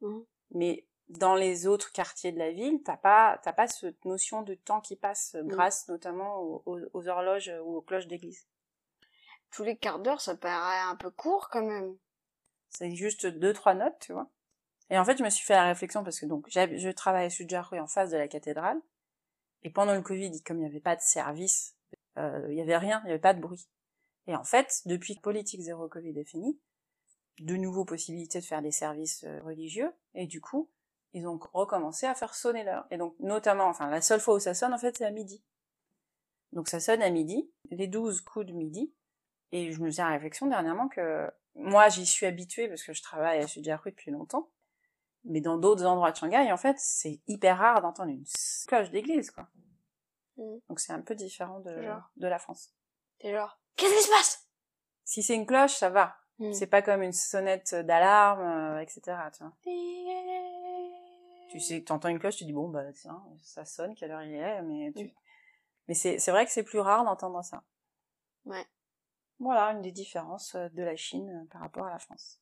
Mhm. 0.00 0.24
Mais 0.50 0.86
dans 1.08 1.34
les 1.36 1.66
autres 1.68 1.92
quartiers 1.92 2.32
de 2.32 2.38
la 2.38 2.50
ville, 2.50 2.82
t'as 2.84 2.96
pas 2.96 3.38
t'as 3.44 3.52
pas 3.52 3.68
cette 3.68 4.04
notion 4.04 4.42
de 4.42 4.54
temps 4.54 4.80
qui 4.80 4.96
passe 4.96 5.34
euh, 5.36 5.42
Mhm. 5.42 5.48
grâce 5.48 5.88
notamment 5.88 6.38
aux, 6.40 6.62
aux- 6.66 6.80
aux 6.92 7.08
horloges 7.08 7.48
euh, 7.48 7.60
ou 7.60 7.76
aux 7.76 7.82
cloches 7.82 8.08
d'église. 8.08 8.46
Tous 9.50 9.62
les 9.64 9.76
quarts 9.76 10.00
d'heure, 10.00 10.20
ça 10.20 10.36
paraît 10.36 10.80
un 10.90 10.96
peu 10.96 11.10
court 11.10 11.48
quand 11.50 11.62
même. 11.64 11.96
C'est 12.70 12.94
juste 12.94 13.26
deux, 13.26 13.52
trois 13.52 13.74
notes, 13.74 13.98
tu 14.00 14.12
vois. 14.12 14.28
Et 14.90 14.98
en 14.98 15.04
fait, 15.04 15.16
je 15.16 15.22
me 15.24 15.30
suis 15.30 15.44
fait 15.44 15.54
la 15.54 15.64
réflexion 15.64 16.04
parce 16.04 16.20
que 16.20 16.26
donc, 16.26 16.46
je 16.48 16.90
travaille 16.90 17.26
à 17.26 17.30
Sujarui 17.30 17.80
en 17.80 17.86
face 17.88 18.10
de 18.10 18.16
la 18.16 18.28
cathédrale. 18.28 18.80
Et 19.62 19.70
pendant 19.70 19.94
le 19.94 20.02
Covid, 20.02 20.42
comme 20.42 20.58
il 20.58 20.60
n'y 20.60 20.66
avait 20.66 20.80
pas 20.80 20.96
de 20.96 21.00
service, 21.00 21.76
euh, 22.18 22.46
il 22.50 22.56
y 22.56 22.60
avait 22.60 22.76
rien, 22.76 23.00
il 23.04 23.06
n'y 23.06 23.12
avait 23.12 23.20
pas 23.20 23.34
de 23.34 23.40
bruit. 23.40 23.68
Et 24.26 24.34
en 24.34 24.44
fait, 24.44 24.82
depuis 24.86 25.16
que 25.16 25.20
politique 25.20 25.60
zéro 25.60 25.88
Covid 25.88 26.18
est 26.18 26.24
finie, 26.24 26.58
de 27.40 27.56
nouveau 27.56 27.84
possibilité 27.84 28.40
de 28.40 28.44
faire 28.44 28.62
des 28.62 28.70
services 28.70 29.24
euh, 29.24 29.40
religieux, 29.42 29.92
et 30.14 30.26
du 30.26 30.40
coup, 30.40 30.70
ils 31.12 31.26
ont 31.26 31.38
recommencé 31.52 32.06
à 32.06 32.14
faire 32.14 32.34
sonner 32.34 32.64
l'heure. 32.64 32.86
Et 32.90 32.96
donc, 32.96 33.14
notamment, 33.20 33.66
enfin, 33.66 33.90
la 33.90 34.00
seule 34.00 34.20
fois 34.20 34.34
où 34.34 34.40
ça 34.40 34.54
sonne, 34.54 34.72
en 34.72 34.78
fait, 34.78 34.96
c'est 34.96 35.04
à 35.04 35.10
midi. 35.10 35.42
Donc, 36.52 36.68
ça 36.68 36.80
sonne 36.80 37.02
à 37.02 37.10
midi, 37.10 37.50
les 37.70 37.86
12 37.86 38.22
coups 38.22 38.46
de 38.46 38.52
midi, 38.52 38.92
et 39.52 39.72
je 39.72 39.80
me 39.80 39.86
faisais 39.86 40.02
la 40.02 40.10
réflexion 40.10 40.46
dernièrement 40.46 40.88
que 40.88 41.30
moi, 41.54 41.88
j'y 41.88 42.06
suis 42.06 42.26
habituée 42.26 42.68
parce 42.68 42.82
que 42.82 42.92
je 42.92 43.02
travaille 43.02 43.40
à 43.40 43.46
Sujiaku 43.46 43.90
depuis 43.90 44.10
longtemps, 44.10 44.50
mais 45.26 45.40
dans 45.40 45.58
d'autres 45.58 45.84
endroits 45.84 46.12
de 46.12 46.16
Shanghai, 46.16 46.50
en 46.52 46.56
fait, 46.56 46.76
c'est 46.78 47.20
hyper 47.26 47.58
rare 47.58 47.82
d'entendre 47.82 48.10
une 48.10 48.24
cloche 48.66 48.90
d'église, 48.90 49.30
quoi. 49.30 49.48
Mm. 50.36 50.58
Donc, 50.68 50.80
c'est 50.80 50.92
un 50.92 51.00
peu 51.00 51.14
différent 51.14 51.60
de, 51.60 51.82
Genre. 51.82 52.10
de 52.16 52.26
la 52.26 52.38
France. 52.38 52.74
C'est 53.20 53.32
genre, 53.32 53.58
qu'est-ce 53.76 53.94
qui 53.94 54.02
se 54.02 54.10
passe? 54.10 54.48
Si 55.04 55.22
c'est 55.22 55.34
une 55.34 55.46
cloche, 55.46 55.74
ça 55.74 55.90
va. 55.90 56.16
Mm. 56.38 56.52
C'est 56.52 56.66
pas 56.66 56.82
comme 56.82 57.02
une 57.02 57.12
sonnette 57.12 57.74
d'alarme, 57.74 58.42
euh, 58.42 58.80
etc. 58.80 59.00
Tu, 59.32 59.42
vois. 59.42 59.52
tu 61.50 61.60
sais, 61.60 61.82
t'entends 61.82 62.08
une 62.08 62.18
cloche, 62.18 62.36
tu 62.36 62.44
dis 62.44 62.52
bon 62.52 62.68
bah 62.68 62.92
tiens, 62.92 63.22
ça 63.42 63.64
sonne, 63.64 63.94
quelle 63.94 64.10
heure 64.10 64.22
il 64.22 64.34
est, 64.34 64.62
mais 64.62 64.92
tu... 64.92 65.04
Mm. 65.04 65.10
mais 65.88 65.94
c'est 65.94 66.18
c'est 66.18 66.30
vrai 66.30 66.44
que 66.44 66.52
c'est 66.52 66.62
plus 66.62 66.80
rare 66.80 67.04
d'entendre 67.04 67.42
ça. 67.42 67.62
Ouais. 68.44 68.66
Voilà 69.38 69.72
une 69.72 69.82
des 69.82 69.92
différences 69.92 70.54
euh, 70.54 70.68
de 70.70 70.82
la 70.82 70.96
Chine 70.96 71.30
euh, 71.30 71.48
par 71.50 71.60
rapport 71.60 71.86
à 71.86 71.90
la 71.90 71.98
France. 71.98 72.40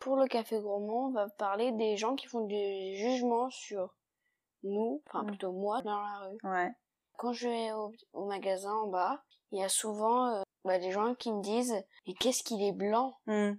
Pour 0.00 0.16
le 0.16 0.26
café 0.26 0.58
gourmand, 0.60 1.08
on 1.08 1.12
va 1.12 1.28
parler 1.28 1.72
des 1.72 1.96
gens 1.96 2.16
qui 2.16 2.26
font 2.26 2.46
des 2.46 2.94
jugements 2.96 3.50
sur 3.50 3.94
nous, 4.62 5.02
enfin 5.06 5.22
Mm. 5.22 5.26
plutôt 5.28 5.52
moi, 5.52 5.80
dans 5.82 6.00
la 6.00 6.18
rue. 6.28 6.38
Ouais. 6.44 6.70
Quand 7.18 7.32
je 7.32 7.48
vais 7.48 7.72
au, 7.72 7.92
au 8.14 8.26
magasin 8.26 8.72
en 8.72 8.86
bas, 8.88 9.22
il 9.52 9.60
y 9.60 9.64
a 9.64 9.68
souvent 9.68 10.26
euh, 10.34 10.42
bah, 10.64 10.78
des 10.78 10.90
gens 10.90 11.14
qui 11.14 11.32
me 11.32 11.42
disent 11.42 11.74
Mais 12.06 12.14
qu'est-ce 12.14 12.42
qu'il 12.42 12.62
est 12.62 12.72
blanc? 12.72 13.14
Hmm. 13.26 13.52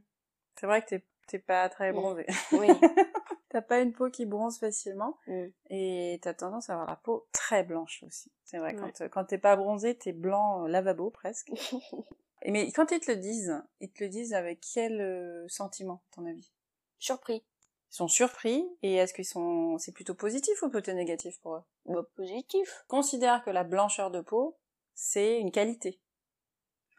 C'est 0.60 0.66
vrai 0.66 0.82
que 0.82 0.90
t'es 0.90 1.06
t'es 1.28 1.40
pas 1.40 1.70
très 1.70 1.92
Mm. 1.92 1.96
bronzé. 1.96 2.26
Oui. 2.52 2.68
T'as 3.50 3.62
pas 3.62 3.82
une 3.82 3.92
peau 3.92 4.10
qui 4.10 4.26
bronze 4.26 4.58
facilement 4.60 5.18
Mm. 5.28 5.48
et 5.70 6.20
t'as 6.24 6.34
tendance 6.34 6.70
à 6.70 6.74
avoir 6.74 6.88
la 6.88 6.96
peau 6.96 7.28
très 7.34 7.64
blanche 7.64 8.02
aussi. 8.08 8.32
C'est 8.46 8.58
vrai, 8.60 8.74
Ouais. 8.80 8.92
quand, 8.98 9.10
quand 9.10 9.26
t'es 9.26 9.38
pas 9.38 9.56
bronzé, 9.58 9.98
t'es 9.98 10.14
blanc 10.14 10.64
euh, 10.64 10.68
lavabo 10.70 11.10
presque. 11.12 11.52
Mais 12.46 12.72
quand 12.72 12.92
ils 12.92 13.00
te 13.00 13.12
le 13.12 13.18
disent, 13.18 13.62
ils 13.80 13.92
te 13.92 14.04
le 14.04 14.10
disent 14.10 14.34
avec 14.34 14.66
quel 14.74 15.00
euh, 15.00 15.48
sentiment, 15.48 16.02
ton 16.12 16.26
avis? 16.26 16.52
Surpris. 16.98 17.44
Ils 17.92 17.96
sont 17.96 18.08
surpris 18.08 18.66
et 18.82 18.96
est-ce 18.96 19.14
qu'ils 19.14 19.26
sont, 19.26 19.78
c'est 19.78 19.92
plutôt 19.92 20.16
positif 20.16 20.62
ou 20.64 20.70
plutôt 20.70 20.94
négatif 20.94 21.40
pour 21.42 21.56
eux? 21.56 21.64
Bah, 21.86 22.04
positif. 22.16 22.86
Considère 22.88 23.44
que 23.44 23.50
la 23.50 23.64
blancheur 23.64 24.12
de 24.12 24.22
peau, 24.22 24.58
c'est 24.94 25.40
une 25.40 25.52
qualité. 25.52 26.00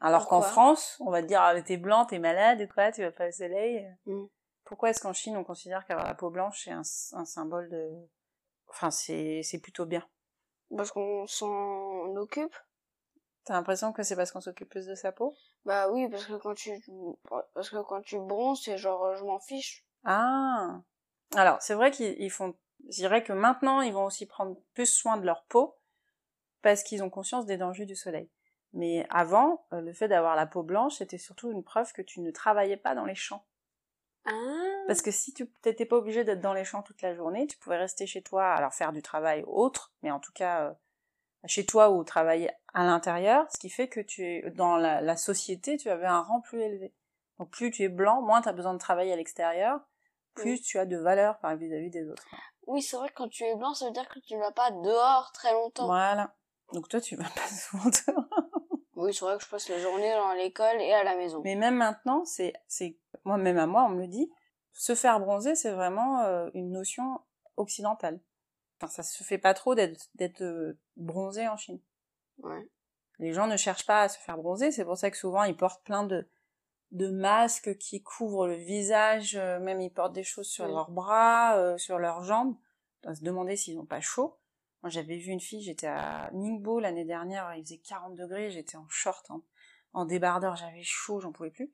Alors 0.01 0.27
qu'en 0.27 0.43
France, 0.43 0.97
on 1.01 1.11
va 1.11 1.23
te 1.23 1.29
dire, 1.29 1.41
ah, 1.41 1.61
t'es 1.63 1.77
blanc, 1.77 2.05
t'es 2.05 2.19
malade, 2.19 2.61
et 2.61 2.67
quoi, 2.67 2.91
tu 2.91 3.03
vas 3.03 3.13
pas 3.13 3.29
au 3.29 3.33
soleil. 3.33 3.89
Mm. 4.07 4.25
Pourquoi 4.65 4.91
est-ce 4.91 5.01
qu'en 5.01 5.13
Chine, 5.13 5.37
on 5.37 5.45
considère 5.45 5.87
qu'avoir 5.87 6.07
la 6.07 6.15
peau 6.15 6.29
blanche, 6.29 6.65
c'est 6.65 6.73
un, 6.73 6.83
un 7.13 7.25
symbole 7.25 7.69
de... 7.69 7.89
Enfin, 8.69 8.91
c'est 8.91 9.61
plutôt 9.63 9.87
bien? 9.87 10.05
Parce 10.77 10.91
qu'on 10.91 11.27
s'en 11.27 12.17
occupe. 12.17 12.55
T'as 13.45 13.55
l'impression 13.55 13.93
que 13.93 14.03
c'est 14.03 14.15
parce 14.15 14.31
qu'on 14.31 14.41
s'occupe 14.41 14.69
plus 14.69 14.87
de 14.87 14.95
sa 14.95 15.11
peau? 15.11 15.35
Bah 15.65 15.91
oui, 15.91 16.09
parce 16.09 16.27
que 16.27 16.35
quand 16.35 16.55
tu 16.55 16.71
parce 17.55 17.71
que 17.71 17.83
quand 17.83 18.01
tu 18.03 18.19
bronzes, 18.19 18.63
c'est 18.65 18.79
genre 18.79 19.05
euh, 19.05 19.17
je 19.17 19.25
m'en 19.25 19.41
fiche. 19.41 19.85
Ah 20.05 20.81
Alors, 21.35 21.61
c'est 21.61 21.75
vrai 21.75 21.91
qu'ils 21.91 22.21
ils 22.21 22.31
font... 22.31 22.55
Je 22.89 22.97
dirais 22.97 23.23
que 23.23 23.33
maintenant, 23.33 23.81
ils 23.81 23.93
vont 23.93 24.05
aussi 24.05 24.27
prendre 24.27 24.57
plus 24.75 24.87
soin 24.87 25.17
de 25.17 25.27
leur 25.27 25.45
peau 25.45 25.77
parce 26.63 26.83
qu'ils 26.83 27.03
ont 27.03 27.11
conscience 27.11 27.47
des 27.47 27.57
dangers 27.57 27.87
du 27.87 27.97
soleil. 27.97 28.31
Mais 28.73 29.07
avant, 29.11 29.67
euh, 29.73 29.81
le 29.81 29.93
fait 29.93 30.09
d'avoir 30.09 30.37
la 30.37 30.47
peau 30.47 30.63
blanche, 30.63 30.97
c'était 30.97 31.19
surtout 31.19 31.51
une 31.51 31.63
preuve 31.63 31.93
que 31.93 32.03
tu 32.03 32.21
ne 32.21 32.31
travaillais 32.31 32.77
pas 32.77 32.95
dans 32.95 33.05
les 33.05 33.15
champs. 33.15 33.45
Ah. 34.25 34.85
Parce 34.87 35.03
que 35.03 35.11
si 35.11 35.35
tu 35.35 35.51
n'étais 35.65 35.85
pas 35.85 35.97
obligé 35.97 36.25
d'être 36.25 36.41
dans 36.41 36.55
les 36.55 36.65
champs 36.65 36.83
toute 36.83 37.03
la 37.03 37.15
journée, 37.15 37.47
tu 37.47 37.59
pouvais 37.59 37.77
rester 37.77 38.07
chez 38.07 38.23
toi, 38.23 38.53
alors 38.53 38.73
faire 38.73 38.93
du 38.93 39.03
travail 39.03 39.45
autre, 39.47 39.93
mais 40.03 40.11
en 40.11 40.21
tout 40.21 40.33
cas 40.33 40.69
euh, 40.69 40.73
chez 41.47 41.67
toi 41.67 41.91
ou 41.91 42.05
travailler 42.05 42.51
à 42.75 42.85
l'intérieur, 42.85 43.47
ce 43.53 43.59
qui 43.59 43.69
fait 43.69 43.89
que 43.89 44.01
tu 44.01 44.25
es 44.25 44.51
dans 44.51 44.77
la, 44.77 45.01
la 45.01 45.17
société, 45.17 45.77
tu 45.77 45.91
avais 45.91 46.07
un 46.07 46.21
rang 46.21 46.41
plus 46.41 46.61
élevé. 46.61 46.95
Donc 47.39 47.51
plus 47.51 47.71
tu 47.71 47.83
es 47.83 47.89
blanc, 47.89 48.23
moins 48.23 48.43
tu 48.43 48.49
as 48.49 48.53
besoin 48.53 48.75
de 48.75 48.79
travailler 48.79 49.13
à 49.13 49.17
l'extérieur, 49.17 49.81
plus 50.35 50.61
tu 50.61 50.79
as 50.79 50.87
de 50.87 50.97
valeur 50.97 51.39
par 51.39 51.57
vis-à-vis 51.57 51.91
des 51.91 52.09
autres. 52.09 52.25
Oui, 52.67 52.83
c'est 52.83 52.97
vrai 52.97 53.09
que 53.09 53.15
quand 53.15 53.29
tu 53.29 53.45
es 53.45 53.55
blanc, 53.57 53.75
ça 53.75 53.87
veut 53.87 53.93
dire 53.93 54.09
que 54.09 54.21
tu 54.21 54.35
ne 54.35 54.41
vas 54.41 54.53
pas 54.53 54.71
dehors 54.71 55.33
très 55.33 55.53
longtemps. 55.53 55.87
Voilà. 55.87 56.35
Donc 56.73 56.89
toi, 56.89 57.01
tu 57.01 57.17
vas 57.17 57.25
pas 57.25 57.47
souvent 57.49 57.91
dehors. 58.07 58.25
Oui, 58.95 59.13
c'est 59.13 59.25
vrai 59.25 59.37
que 59.37 59.45
je 59.45 59.49
passe 59.49 59.69
la 59.69 59.81
journée 59.81 60.13
dans 60.13 60.33
l'école 60.35 60.81
et 60.81 60.93
à 60.93 61.03
la 61.03 61.17
maison. 61.17 61.41
Mais 61.43 61.57
même 61.57 61.77
maintenant, 61.77 62.25
c'est, 62.25 62.53
c'est, 62.69 62.97
moi, 63.25 63.37
même 63.37 63.59
à 63.59 63.67
moi, 63.67 63.85
on 63.85 63.91
me 63.91 64.03
le 64.03 64.07
dit, 64.07 64.31
se 64.73 64.95
faire 64.95 65.19
bronzer, 65.19 65.55
c'est 65.55 65.73
vraiment 65.73 66.21
euh, 66.21 66.49
une 66.55 66.71
notion 66.71 67.21
occidentale. 67.57 68.21
Enfin, 68.83 68.91
ça 68.93 69.03
se 69.03 69.23
fait 69.23 69.39
pas 69.39 69.55
trop 69.55 69.75
d'être, 69.75 70.09
euh, 70.41 70.77
bronzé 70.97 71.47
en 71.47 71.57
Chine. 71.57 71.81
Ouais. 72.43 72.69
Les 73.19 73.33
gens 73.33 73.47
ne 73.47 73.57
cherchent 73.57 73.87
pas 73.87 74.03
à 74.03 74.09
se 74.09 74.19
faire 74.19 74.37
bronzer, 74.37 74.73
c'est 74.73 74.85
pour 74.85 74.97
ça 74.97 75.11
que 75.11 75.17
souvent 75.17 75.45
ils 75.45 75.57
portent 75.57 75.85
plein 75.85 76.03
de, 76.03 76.27
de 76.91 77.09
masques 77.09 77.77
qui 77.79 78.03
couvrent 78.03 78.49
le 78.49 78.57
visage, 78.57 79.37
euh, 79.37 79.61
même 79.61 79.81
ils 79.81 79.93
portent 79.93 80.15
des 80.15 80.25
choses 80.25 80.49
sur 80.49 80.67
leurs 80.67 80.91
bras, 80.91 81.57
euh, 81.57 81.79
sur 81.79 81.99
leurs 81.99 82.25
jambes, 82.25 82.57
à 83.07 83.15
se 83.15 83.23
demander 83.23 83.57
s'ils 83.57 83.77
n'ont 83.77 83.87
pas 83.87 84.01
chaud. 84.01 84.37
Moi 84.83 84.91
j'avais 84.91 85.17
vu 85.19 85.31
une 85.31 85.41
fille, 85.41 85.63
j'étais 85.63 85.87
à 85.87 86.31
Ningbo 86.33 86.81
l'année 86.81 87.05
dernière, 87.05 87.55
il 87.55 87.63
faisait 87.63 87.79
40 87.79 88.17
degrés, 88.17 88.51
j'étais 88.51 88.77
en 88.77 88.89
short, 88.89 89.31
en, 89.31 89.43
en 89.93 90.05
débardeur, 90.05 90.57
j'avais 90.57 90.83
chaud, 90.83 91.21
j'en 91.21 91.31
pouvais 91.31 91.51
plus. 91.51 91.73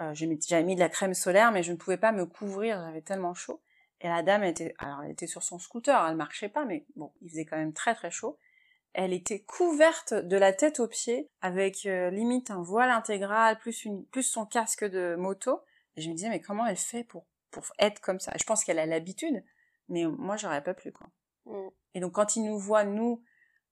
Euh, 0.00 0.14
j'avais 0.14 0.64
mis 0.64 0.74
de 0.74 0.80
la 0.80 0.88
crème 0.88 1.14
solaire, 1.14 1.52
mais 1.52 1.62
je 1.62 1.72
ne 1.72 1.76
pouvais 1.76 1.96
pas 1.96 2.12
me 2.12 2.26
couvrir, 2.26 2.78
j'avais 2.84 3.02
tellement 3.02 3.34
chaud. 3.34 3.62
Et 4.02 4.08
la 4.08 4.24
dame 4.24 4.42
était, 4.42 4.74
alors 4.78 5.02
elle 5.04 5.12
était 5.12 5.28
sur 5.28 5.44
son 5.44 5.60
scooter, 5.60 6.06
elle 6.06 6.16
marchait 6.16 6.48
pas, 6.48 6.64
mais 6.64 6.84
bon, 6.96 7.12
il 7.22 7.30
faisait 7.30 7.44
quand 7.44 7.56
même 7.56 7.72
très 7.72 7.94
très 7.94 8.10
chaud. 8.10 8.36
Elle 8.94 9.12
était 9.12 9.40
couverte 9.40 10.12
de 10.12 10.36
la 10.36 10.52
tête 10.52 10.80
aux 10.80 10.88
pieds, 10.88 11.30
avec 11.40 11.86
euh, 11.86 12.10
limite 12.10 12.50
un 12.50 12.62
voile 12.62 12.90
intégral, 12.90 13.58
plus 13.58 13.84
une, 13.84 14.04
plus 14.06 14.24
son 14.24 14.44
casque 14.44 14.84
de 14.84 15.14
moto. 15.14 15.62
Et 15.96 16.02
je 16.02 16.10
me 16.10 16.14
disais, 16.14 16.28
mais 16.28 16.40
comment 16.40 16.66
elle 16.66 16.76
fait 16.76 17.04
pour, 17.04 17.24
pour 17.52 17.64
être 17.78 18.00
comme 18.00 18.18
ça? 18.18 18.32
Je 18.36 18.44
pense 18.44 18.64
qu'elle 18.64 18.80
a 18.80 18.86
l'habitude, 18.86 19.44
mais 19.88 20.04
moi 20.04 20.36
j'aurais 20.36 20.64
pas 20.64 20.74
pu, 20.74 20.90
quoi. 20.90 21.06
Mm. 21.46 21.68
Et 21.94 22.00
donc 22.00 22.12
quand 22.12 22.34
ils 22.34 22.42
nous 22.42 22.58
voient, 22.58 22.84
nous, 22.84 23.22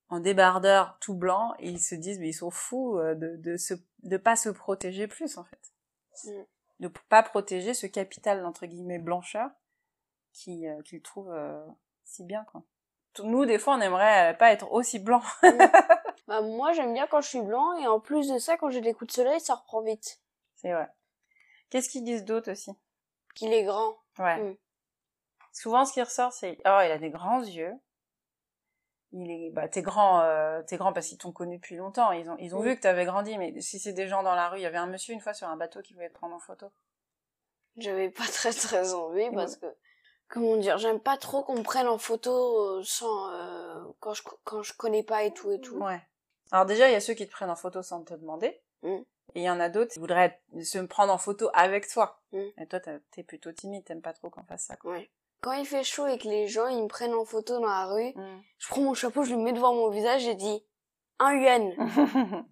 en 0.07 0.21
débardeur 0.21 0.97
tout 1.01 1.13
blanc, 1.13 1.53
ils 1.59 1.81
se 1.81 1.93
disent, 1.93 2.19
mais 2.19 2.29
ils 2.29 2.33
sont 2.33 2.51
fous 2.51 2.97
euh, 2.97 3.15
de, 3.15 3.35
de 3.35 3.57
se, 3.57 3.73
de 4.03 4.17
pas 4.17 4.37
se 4.37 4.49
protéger 4.49 5.07
plus, 5.07 5.37
en 5.37 5.43
fait. 5.43 5.73
Mm. 6.23 6.43
De 6.79 6.87
pas 7.09 7.21
protéger 7.21 7.73
ce 7.73 7.85
capital, 7.85 8.45
entre 8.45 8.65
guillemets, 8.65 8.97
blancheur, 8.97 9.51
qui, 10.33 10.67
euh, 10.67 10.81
trouvent 11.03 11.31
euh, 11.31 11.65
si 12.03 12.23
bien, 12.23 12.43
quoi. 12.45 12.63
Nous, 13.23 13.45
des 13.45 13.59
fois, 13.59 13.75
on 13.75 13.81
aimerait 13.81 14.31
euh, 14.31 14.33
pas 14.33 14.51
être 14.51 14.71
aussi 14.71 14.99
blanc. 14.99 15.21
Bah, 16.27 16.41
moi, 16.41 16.71
j'aime 16.71 16.93
bien 16.93 17.07
quand 17.07 17.19
je 17.19 17.27
suis 17.27 17.41
blanc 17.41 17.77
et 17.79 17.87
en 17.87 17.99
plus 17.99 18.29
de 18.29 18.37
ça, 18.37 18.55
quand 18.55 18.69
j'ai 18.69 18.79
des 18.79 18.93
coups 18.93 19.09
de 19.09 19.15
soleil, 19.15 19.41
ça 19.41 19.55
reprend 19.55 19.81
vite. 19.81 20.21
C'est 20.55 20.71
vrai. 20.71 20.87
Qu'est-ce 21.69 21.89
qu'ils 21.89 22.05
disent 22.05 22.23
d'autre 22.23 22.51
aussi? 22.51 22.71
Qu'il 23.35 23.51
est 23.51 23.63
grand. 23.63 23.97
Ouais. 24.17 24.37
Mm. 24.37 24.57
Souvent, 25.51 25.83
ce 25.83 25.91
qui 25.91 26.01
ressort, 26.01 26.31
c'est 26.31 26.57
oh, 26.59 26.79
il 26.85 26.91
a 26.91 26.97
des 26.97 27.09
grands 27.09 27.41
yeux. 27.41 27.73
Il 29.13 29.29
est, 29.29 29.49
bah, 29.49 29.67
t'es 29.67 29.81
grand, 29.81 30.21
euh, 30.21 30.61
t'es 30.63 30.77
grand 30.77 30.93
parce 30.93 31.07
qu'ils 31.07 31.17
t'ont 31.17 31.33
connu 31.33 31.57
depuis 31.57 31.75
longtemps. 31.75 32.13
Ils 32.13 32.29
ont, 32.29 32.37
ils 32.39 32.55
ont 32.55 32.61
vu 32.61 32.75
que 32.77 32.81
t'avais 32.81 33.03
grandi, 33.03 33.37
mais 33.37 33.59
si 33.59 33.77
c'est 33.77 33.91
des 33.91 34.07
gens 34.07 34.23
dans 34.23 34.35
la 34.35 34.47
rue, 34.47 34.59
il 34.59 34.63
y 34.63 34.65
avait 34.65 34.77
un 34.77 34.87
monsieur 34.87 35.13
une 35.13 35.19
fois 35.19 35.33
sur 35.33 35.49
un 35.49 35.57
bateau 35.57 35.81
qui 35.81 35.93
voulait 35.93 36.09
te 36.09 36.13
prendre 36.13 36.35
en 36.35 36.39
photo. 36.39 36.71
J'avais 37.75 38.09
pas 38.09 38.23
très 38.33 38.53
très 38.53 38.93
envie 38.93 39.29
parce 39.31 39.57
que, 39.57 39.65
comment 40.31 40.55
dire, 40.57 40.77
j'aime 40.77 40.99
pas 40.99 41.17
trop 41.17 41.43
qu'on 41.43 41.55
me 41.57 41.63
prenne 41.63 41.87
en 41.87 41.97
photo 41.97 42.31
euh, 42.79 42.83
sans, 42.83 43.31
euh, 43.33 43.83
quand 43.99 44.13
je, 44.13 44.23
quand 44.43 44.63
je 44.63 44.73
connais 44.73 45.03
pas 45.03 45.23
et 45.23 45.33
tout 45.33 45.51
et 45.51 45.59
tout. 45.59 45.75
Ouais. 45.77 46.01
Alors 46.51 46.65
déjà, 46.65 46.87
il 46.89 46.93
y 46.93 46.95
a 46.95 46.99
ceux 47.01 47.13
qui 47.13 47.27
te 47.27 47.31
prennent 47.31 47.49
en 47.51 47.55
photo 47.55 47.81
sans 47.83 48.03
te 48.03 48.13
demander. 48.13 48.61
Mm. 48.81 48.97
Et 49.35 49.39
il 49.41 49.43
y 49.43 49.49
en 49.49 49.59
a 49.59 49.69
d'autres 49.69 49.91
qui 49.93 49.99
voudraient 49.99 50.41
se 50.63 50.79
prendre 50.79 51.13
en 51.13 51.17
photo 51.17 51.49
avec 51.53 51.87
toi. 51.87 52.21
Mm. 52.31 52.39
Et 52.57 52.67
toi, 52.67 52.79
t'es 52.79 53.23
plutôt 53.23 53.51
timide, 53.51 53.83
t'aimes 53.85 54.01
pas 54.01 54.13
trop 54.13 54.29
qu'on 54.29 54.43
fasse 54.43 54.63
ça. 54.65 54.75
quoi. 54.77 54.93
Ouais. 54.93 55.11
Quand 55.41 55.53
il 55.53 55.65
fait 55.65 55.83
chaud 55.83 56.07
et 56.07 56.17
que 56.17 56.27
les 56.27 56.47
gens 56.47 56.67
ils 56.67 56.83
me 56.83 56.87
prennent 56.87 57.13
en 57.15 57.25
photo 57.25 57.59
dans 57.59 57.67
la 57.67 57.85
rue, 57.87 58.13
Mm. 58.15 58.41
je 58.57 58.67
prends 58.67 58.81
mon 58.81 58.93
chapeau, 58.93 59.23
je 59.23 59.33
le 59.35 59.41
mets 59.41 59.53
devant 59.53 59.73
mon 59.73 59.89
visage 59.89 60.25
et 60.27 60.35
dis 60.35 60.63
un 61.19 61.33
yuan. 61.33 61.73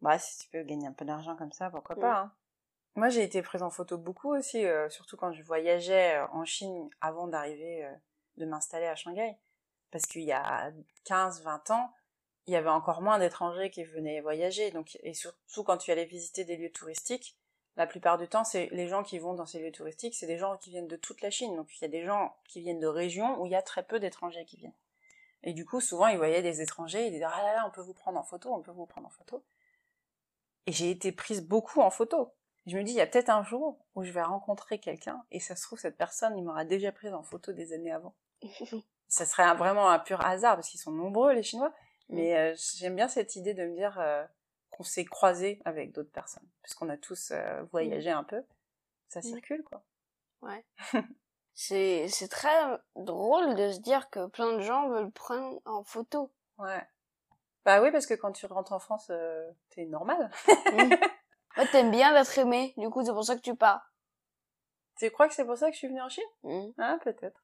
bah, 0.00 0.18
si 0.18 0.38
tu 0.38 0.48
peux 0.50 0.62
gagner 0.62 0.86
un 0.86 0.92
peu 0.92 1.04
d'argent 1.04 1.36
comme 1.36 1.52
ça, 1.52 1.70
pourquoi 1.70 1.96
pas. 1.96 2.18
Hein. 2.20 2.32
Moi, 2.96 3.10
j'ai 3.10 3.22
été 3.22 3.42
prise 3.42 3.62
en 3.62 3.68
photo 3.68 3.98
beaucoup 3.98 4.34
aussi, 4.34 4.64
euh, 4.64 4.88
surtout 4.88 5.18
quand 5.18 5.30
je 5.30 5.42
voyageais 5.42 6.16
euh, 6.16 6.26
en 6.32 6.46
Chine 6.46 6.88
avant 7.02 7.26
d'arriver, 7.28 7.84
euh, 7.84 7.92
de 8.38 8.46
m'installer 8.46 8.86
à 8.86 8.96
Shanghai. 8.96 9.36
Parce 9.90 10.06
qu'il 10.06 10.22
y 10.22 10.32
a 10.32 10.72
15-20 11.04 11.72
ans, 11.72 11.92
il 12.46 12.54
y 12.54 12.56
avait 12.56 12.70
encore 12.70 13.02
moins 13.02 13.18
d'étrangers 13.18 13.70
qui 13.70 13.84
venaient 13.84 14.22
voyager. 14.22 14.70
Donc, 14.70 14.98
et 15.02 15.12
surtout 15.12 15.62
quand 15.62 15.76
tu 15.76 15.90
allais 15.90 16.06
visiter 16.06 16.44
des 16.44 16.56
lieux 16.56 16.72
touristiques, 16.72 17.36
la 17.76 17.86
plupart 17.86 18.16
du 18.16 18.28
temps, 18.28 18.44
c'est 18.44 18.70
les 18.72 18.88
gens 18.88 19.02
qui 19.02 19.18
vont 19.18 19.34
dans 19.34 19.44
ces 19.44 19.60
lieux 19.60 19.72
touristiques, 19.72 20.14
c'est 20.14 20.26
des 20.26 20.38
gens 20.38 20.56
qui 20.56 20.70
viennent 20.70 20.88
de 20.88 20.96
toute 20.96 21.20
la 21.20 21.30
Chine. 21.30 21.54
Donc 21.54 21.68
il 21.76 21.82
y 21.82 21.84
a 21.84 21.88
des 21.88 22.04
gens 22.04 22.34
qui 22.48 22.62
viennent 22.62 22.80
de 22.80 22.86
régions 22.86 23.38
où 23.40 23.46
il 23.46 23.52
y 23.52 23.56
a 23.56 23.62
très 23.62 23.82
peu 23.82 24.00
d'étrangers 24.00 24.46
qui 24.46 24.56
viennent. 24.56 24.72
Et 25.42 25.52
du 25.52 25.66
coup, 25.66 25.82
souvent, 25.82 26.06
ils 26.06 26.16
voyaient 26.16 26.42
des 26.42 26.62
étrangers, 26.62 27.06
ils 27.06 27.12
disaient 27.12 27.24
ah 27.24 27.42
là 27.42 27.52
là, 27.56 27.64
on 27.66 27.70
peut 27.70 27.82
vous 27.82 27.92
prendre 27.92 28.18
en 28.18 28.24
photo, 28.24 28.54
on 28.54 28.62
peut 28.62 28.72
vous 28.72 28.86
prendre 28.86 29.06
en 29.06 29.10
photo. 29.10 29.44
Et 30.66 30.72
j'ai 30.72 30.90
été 30.90 31.12
prise 31.12 31.42
beaucoup 31.42 31.82
en 31.82 31.90
photo. 31.90 32.32
Je 32.66 32.76
me 32.76 32.82
dis, 32.82 32.92
il 32.92 32.96
y 32.96 33.00
a 33.00 33.06
peut-être 33.06 33.30
un 33.30 33.44
jour 33.44 33.78
où 33.94 34.02
je 34.02 34.10
vais 34.10 34.22
rencontrer 34.22 34.80
quelqu'un 34.80 35.24
et 35.30 35.38
ça 35.38 35.54
se 35.54 35.62
trouve 35.62 35.78
cette 35.78 35.96
personne, 35.96 36.36
il 36.36 36.44
m'aura 36.44 36.64
déjà 36.64 36.90
prise 36.90 37.14
en 37.14 37.22
photo 37.22 37.52
des 37.52 37.72
années 37.72 37.92
avant. 37.92 38.14
ça 39.08 39.24
serait 39.24 39.54
vraiment 39.54 39.88
un 39.88 39.98
pur 39.98 40.20
hasard 40.24 40.56
parce 40.56 40.68
qu'ils 40.68 40.80
sont 40.80 40.92
nombreux 40.92 41.32
les 41.32 41.42
Chinois. 41.42 41.72
Mais 42.08 42.36
euh, 42.36 42.54
j'aime 42.76 42.96
bien 42.96 43.08
cette 43.08 43.36
idée 43.36 43.54
de 43.54 43.64
me 43.64 43.74
dire 43.74 43.98
euh, 43.98 44.24
qu'on 44.70 44.84
s'est 44.84 45.04
croisé 45.04 45.60
avec 45.64 45.92
d'autres 45.92 46.10
personnes, 46.10 46.46
puisqu'on 46.62 46.88
a 46.88 46.96
tous 46.96 47.32
euh, 47.32 47.62
voyagé 47.72 48.10
un 48.10 48.24
peu. 48.24 48.44
Ça 49.08 49.22
circule, 49.22 49.64
quoi. 49.64 49.82
Ouais. 50.42 50.64
c'est 51.54 52.06
c'est 52.08 52.28
très 52.28 52.78
drôle 52.94 53.54
de 53.54 53.72
se 53.72 53.80
dire 53.80 54.10
que 54.10 54.26
plein 54.26 54.52
de 54.52 54.60
gens 54.60 54.88
veulent 54.88 55.10
prendre 55.10 55.60
en 55.64 55.82
photo. 55.82 56.30
Ouais. 56.58 56.82
Bah 57.64 57.82
oui, 57.82 57.90
parce 57.90 58.06
que 58.06 58.14
quand 58.14 58.32
tu 58.32 58.46
rentres 58.46 58.72
en 58.72 58.78
France, 58.78 59.10
t'es 59.70 59.86
normal. 59.86 60.30
Ouais, 61.56 61.66
t'aimes 61.68 61.90
bien 61.90 62.12
d'être 62.12 62.36
aimé, 62.38 62.74
du 62.76 62.90
coup 62.90 63.04
c'est 63.04 63.12
pour 63.12 63.24
ça 63.24 63.36
que 63.36 63.40
tu 63.40 63.54
pars. 63.56 63.92
Tu 64.98 65.10
crois 65.10 65.28
que 65.28 65.34
c'est 65.34 65.44
pour 65.44 65.56
ça 65.56 65.68
que 65.68 65.74
je 65.74 65.78
suis 65.78 65.88
venue 65.88 66.00
en 66.00 66.08
Chine? 66.08 66.24
Mmh. 66.42 66.68
Ah, 66.78 66.98
peut-être. 67.02 67.42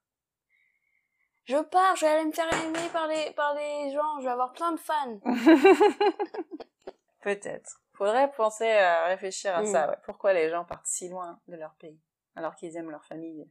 Je 1.45 1.57
pars, 1.57 1.97
je 1.97 2.07
vais 2.07 2.13
aller 2.13 2.25
me 2.25 2.33
faire 2.33 2.49
aimer 2.65 2.89
par 2.93 3.07
les, 3.07 3.33
par 3.33 3.55
les 3.55 3.93
gens, 3.93 4.21
je 4.21 4.25
vais 4.25 4.31
avoir 4.31 4.53
plein 4.53 4.73
de 4.73 4.79
fans. 4.79 5.19
peut-être. 7.23 7.81
Faudrait 7.95 8.31
penser 8.33 8.71
à 8.71 9.07
réfléchir 9.07 9.55
à 9.55 9.65
ça, 9.67 9.87
mmh. 9.87 9.91
ouais. 9.91 9.97
Pourquoi 10.05 10.33
les 10.33 10.49
gens 10.51 10.65
partent 10.65 10.87
si 10.87 11.09
loin 11.09 11.41
de 11.49 11.57
leur 11.57 11.75
pays, 11.75 12.01
alors 12.37 12.55
qu'ils 12.55 12.77
aiment 12.77 12.91
leur 12.91 13.05
famille? 13.05 13.51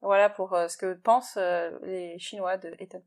Voilà 0.00 0.30
pour 0.30 0.54
euh, 0.54 0.68
ce 0.68 0.76
que 0.76 0.94
pensent 0.94 1.36
euh, 1.38 1.76
les 1.82 2.18
Chinois 2.18 2.56
de 2.56 2.74
Ethan. 2.78 3.02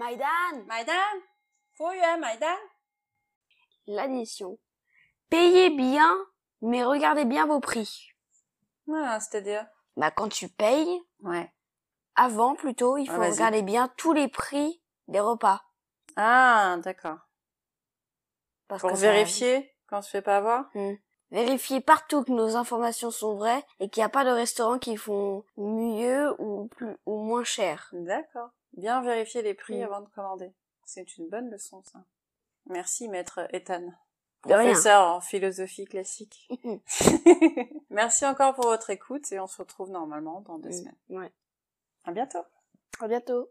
Maïdan 0.00 0.64
Maïdan 0.66 1.20
Fouille, 1.76 2.18
Maïdan 2.18 2.56
L'addition. 3.86 4.58
Payez 5.28 5.68
bien, 5.68 6.16
mais 6.62 6.82
regardez 6.82 7.26
bien 7.26 7.44
vos 7.44 7.60
prix. 7.60 8.08
Ah, 8.90 9.20
c'est-à-dire? 9.20 9.66
Bah 9.98 10.10
quand 10.10 10.30
tu 10.30 10.48
payes, 10.48 11.02
ouais. 11.20 11.52
avant 12.14 12.54
plutôt, 12.54 12.96
il 12.96 13.10
faut 13.10 13.20
regarder 13.20 13.60
bien 13.60 13.88
tous 13.98 14.14
les 14.14 14.28
prix 14.28 14.80
des 15.08 15.20
repas. 15.20 15.62
Ah, 16.16 16.78
d'accord. 16.82 17.18
Pour 18.68 18.94
vérifier 18.94 19.70
quand 19.86 19.98
on 19.98 20.02
se 20.02 20.08
fait 20.08 20.22
pas 20.22 20.38
avoir? 20.38 20.70
Hmm. 20.74 20.94
Vérifier 21.30 21.82
partout 21.82 22.24
que 22.24 22.32
nos 22.32 22.56
informations 22.56 23.10
sont 23.10 23.36
vraies 23.36 23.66
et 23.80 23.90
qu'il 23.90 24.00
n'y 24.00 24.06
a 24.06 24.08
pas 24.08 24.24
de 24.24 24.30
restaurants 24.30 24.78
qui 24.78 24.96
font 24.96 25.44
mieux 25.58 26.34
ou 26.40 26.68
plus 26.68 26.96
ou 27.04 27.22
moins 27.22 27.44
cher. 27.44 27.90
D'accord. 27.92 28.50
Bien 28.74 29.02
vérifier 29.02 29.42
les 29.42 29.54
prix 29.54 29.80
mm. 29.80 29.84
avant 29.84 30.00
de 30.00 30.08
commander. 30.08 30.52
C'est 30.84 31.16
une 31.16 31.28
bonne 31.28 31.50
leçon, 31.50 31.82
ça. 31.84 32.04
Merci, 32.66 33.08
maître 33.08 33.40
Ethan. 33.52 33.92
Professeur 34.42 35.16
en 35.16 35.20
philosophie 35.20 35.84
classique. 35.84 36.48
Merci 37.90 38.24
encore 38.24 38.54
pour 38.54 38.66
votre 38.66 38.90
écoute 38.90 39.30
et 39.32 39.38
on 39.38 39.46
se 39.46 39.58
retrouve 39.58 39.90
normalement 39.90 40.40
dans 40.42 40.58
deux 40.58 40.70
mm. 40.70 40.72
semaines. 40.72 40.96
Ouais. 41.10 41.32
À 42.04 42.12
bientôt. 42.12 42.44
À 43.00 43.08
bientôt. 43.08 43.50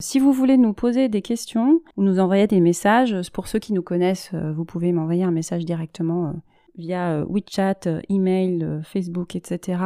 Si 0.00 0.20
vous 0.20 0.32
voulez 0.32 0.56
nous 0.56 0.72
poser 0.72 1.08
des 1.08 1.22
questions 1.22 1.82
ou 1.96 2.02
nous 2.02 2.20
envoyer 2.20 2.46
des 2.46 2.60
messages, 2.60 3.30
pour 3.32 3.48
ceux 3.48 3.58
qui 3.58 3.72
nous 3.72 3.82
connaissent, 3.82 4.30
euh, 4.32 4.52
vous 4.52 4.64
pouvez 4.64 4.92
m'envoyer 4.92 5.24
un 5.24 5.32
message 5.32 5.64
directement 5.64 6.28
euh, 6.28 6.32
via 6.78 7.10
euh, 7.10 7.26
WeChat, 7.28 7.86
euh, 7.86 8.00
email, 8.08 8.62
euh, 8.62 8.82
Facebook, 8.82 9.36
etc. 9.36 9.82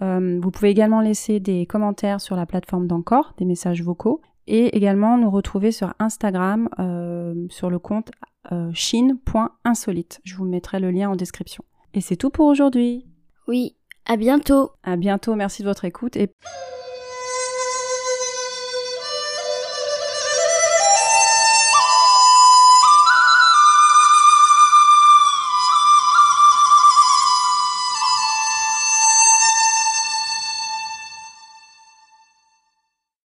vous 0.00 0.50
pouvez 0.50 0.70
également 0.70 1.02
laisser 1.02 1.40
des 1.40 1.66
commentaires 1.66 2.22
sur 2.22 2.34
la 2.34 2.46
plateforme 2.46 2.86
d'Encore, 2.86 3.34
des 3.36 3.44
messages 3.44 3.82
vocaux, 3.82 4.22
et 4.46 4.74
également 4.74 5.18
nous 5.18 5.28
retrouver 5.28 5.72
sur 5.72 5.92
Instagram 5.98 6.70
sur 7.50 7.68
le 7.68 7.78
compte 7.78 8.10
chine.insolite. 8.72 10.22
Je 10.24 10.36
vous 10.36 10.46
mettrai 10.46 10.80
le 10.80 10.90
lien 10.90 11.10
en 11.10 11.16
description. 11.16 11.64
Et 11.92 12.00
c'est 12.00 12.16
tout 12.16 12.30
pour 12.30 12.46
aujourd'hui. 12.46 13.04
Oui, 13.46 13.76
à 14.06 14.16
bientôt. 14.16 14.70
À 14.82 14.96
bientôt, 14.96 15.34
merci 15.34 15.60
de 15.60 15.68
votre 15.68 15.84
écoute 15.84 16.16
et... 16.16 16.32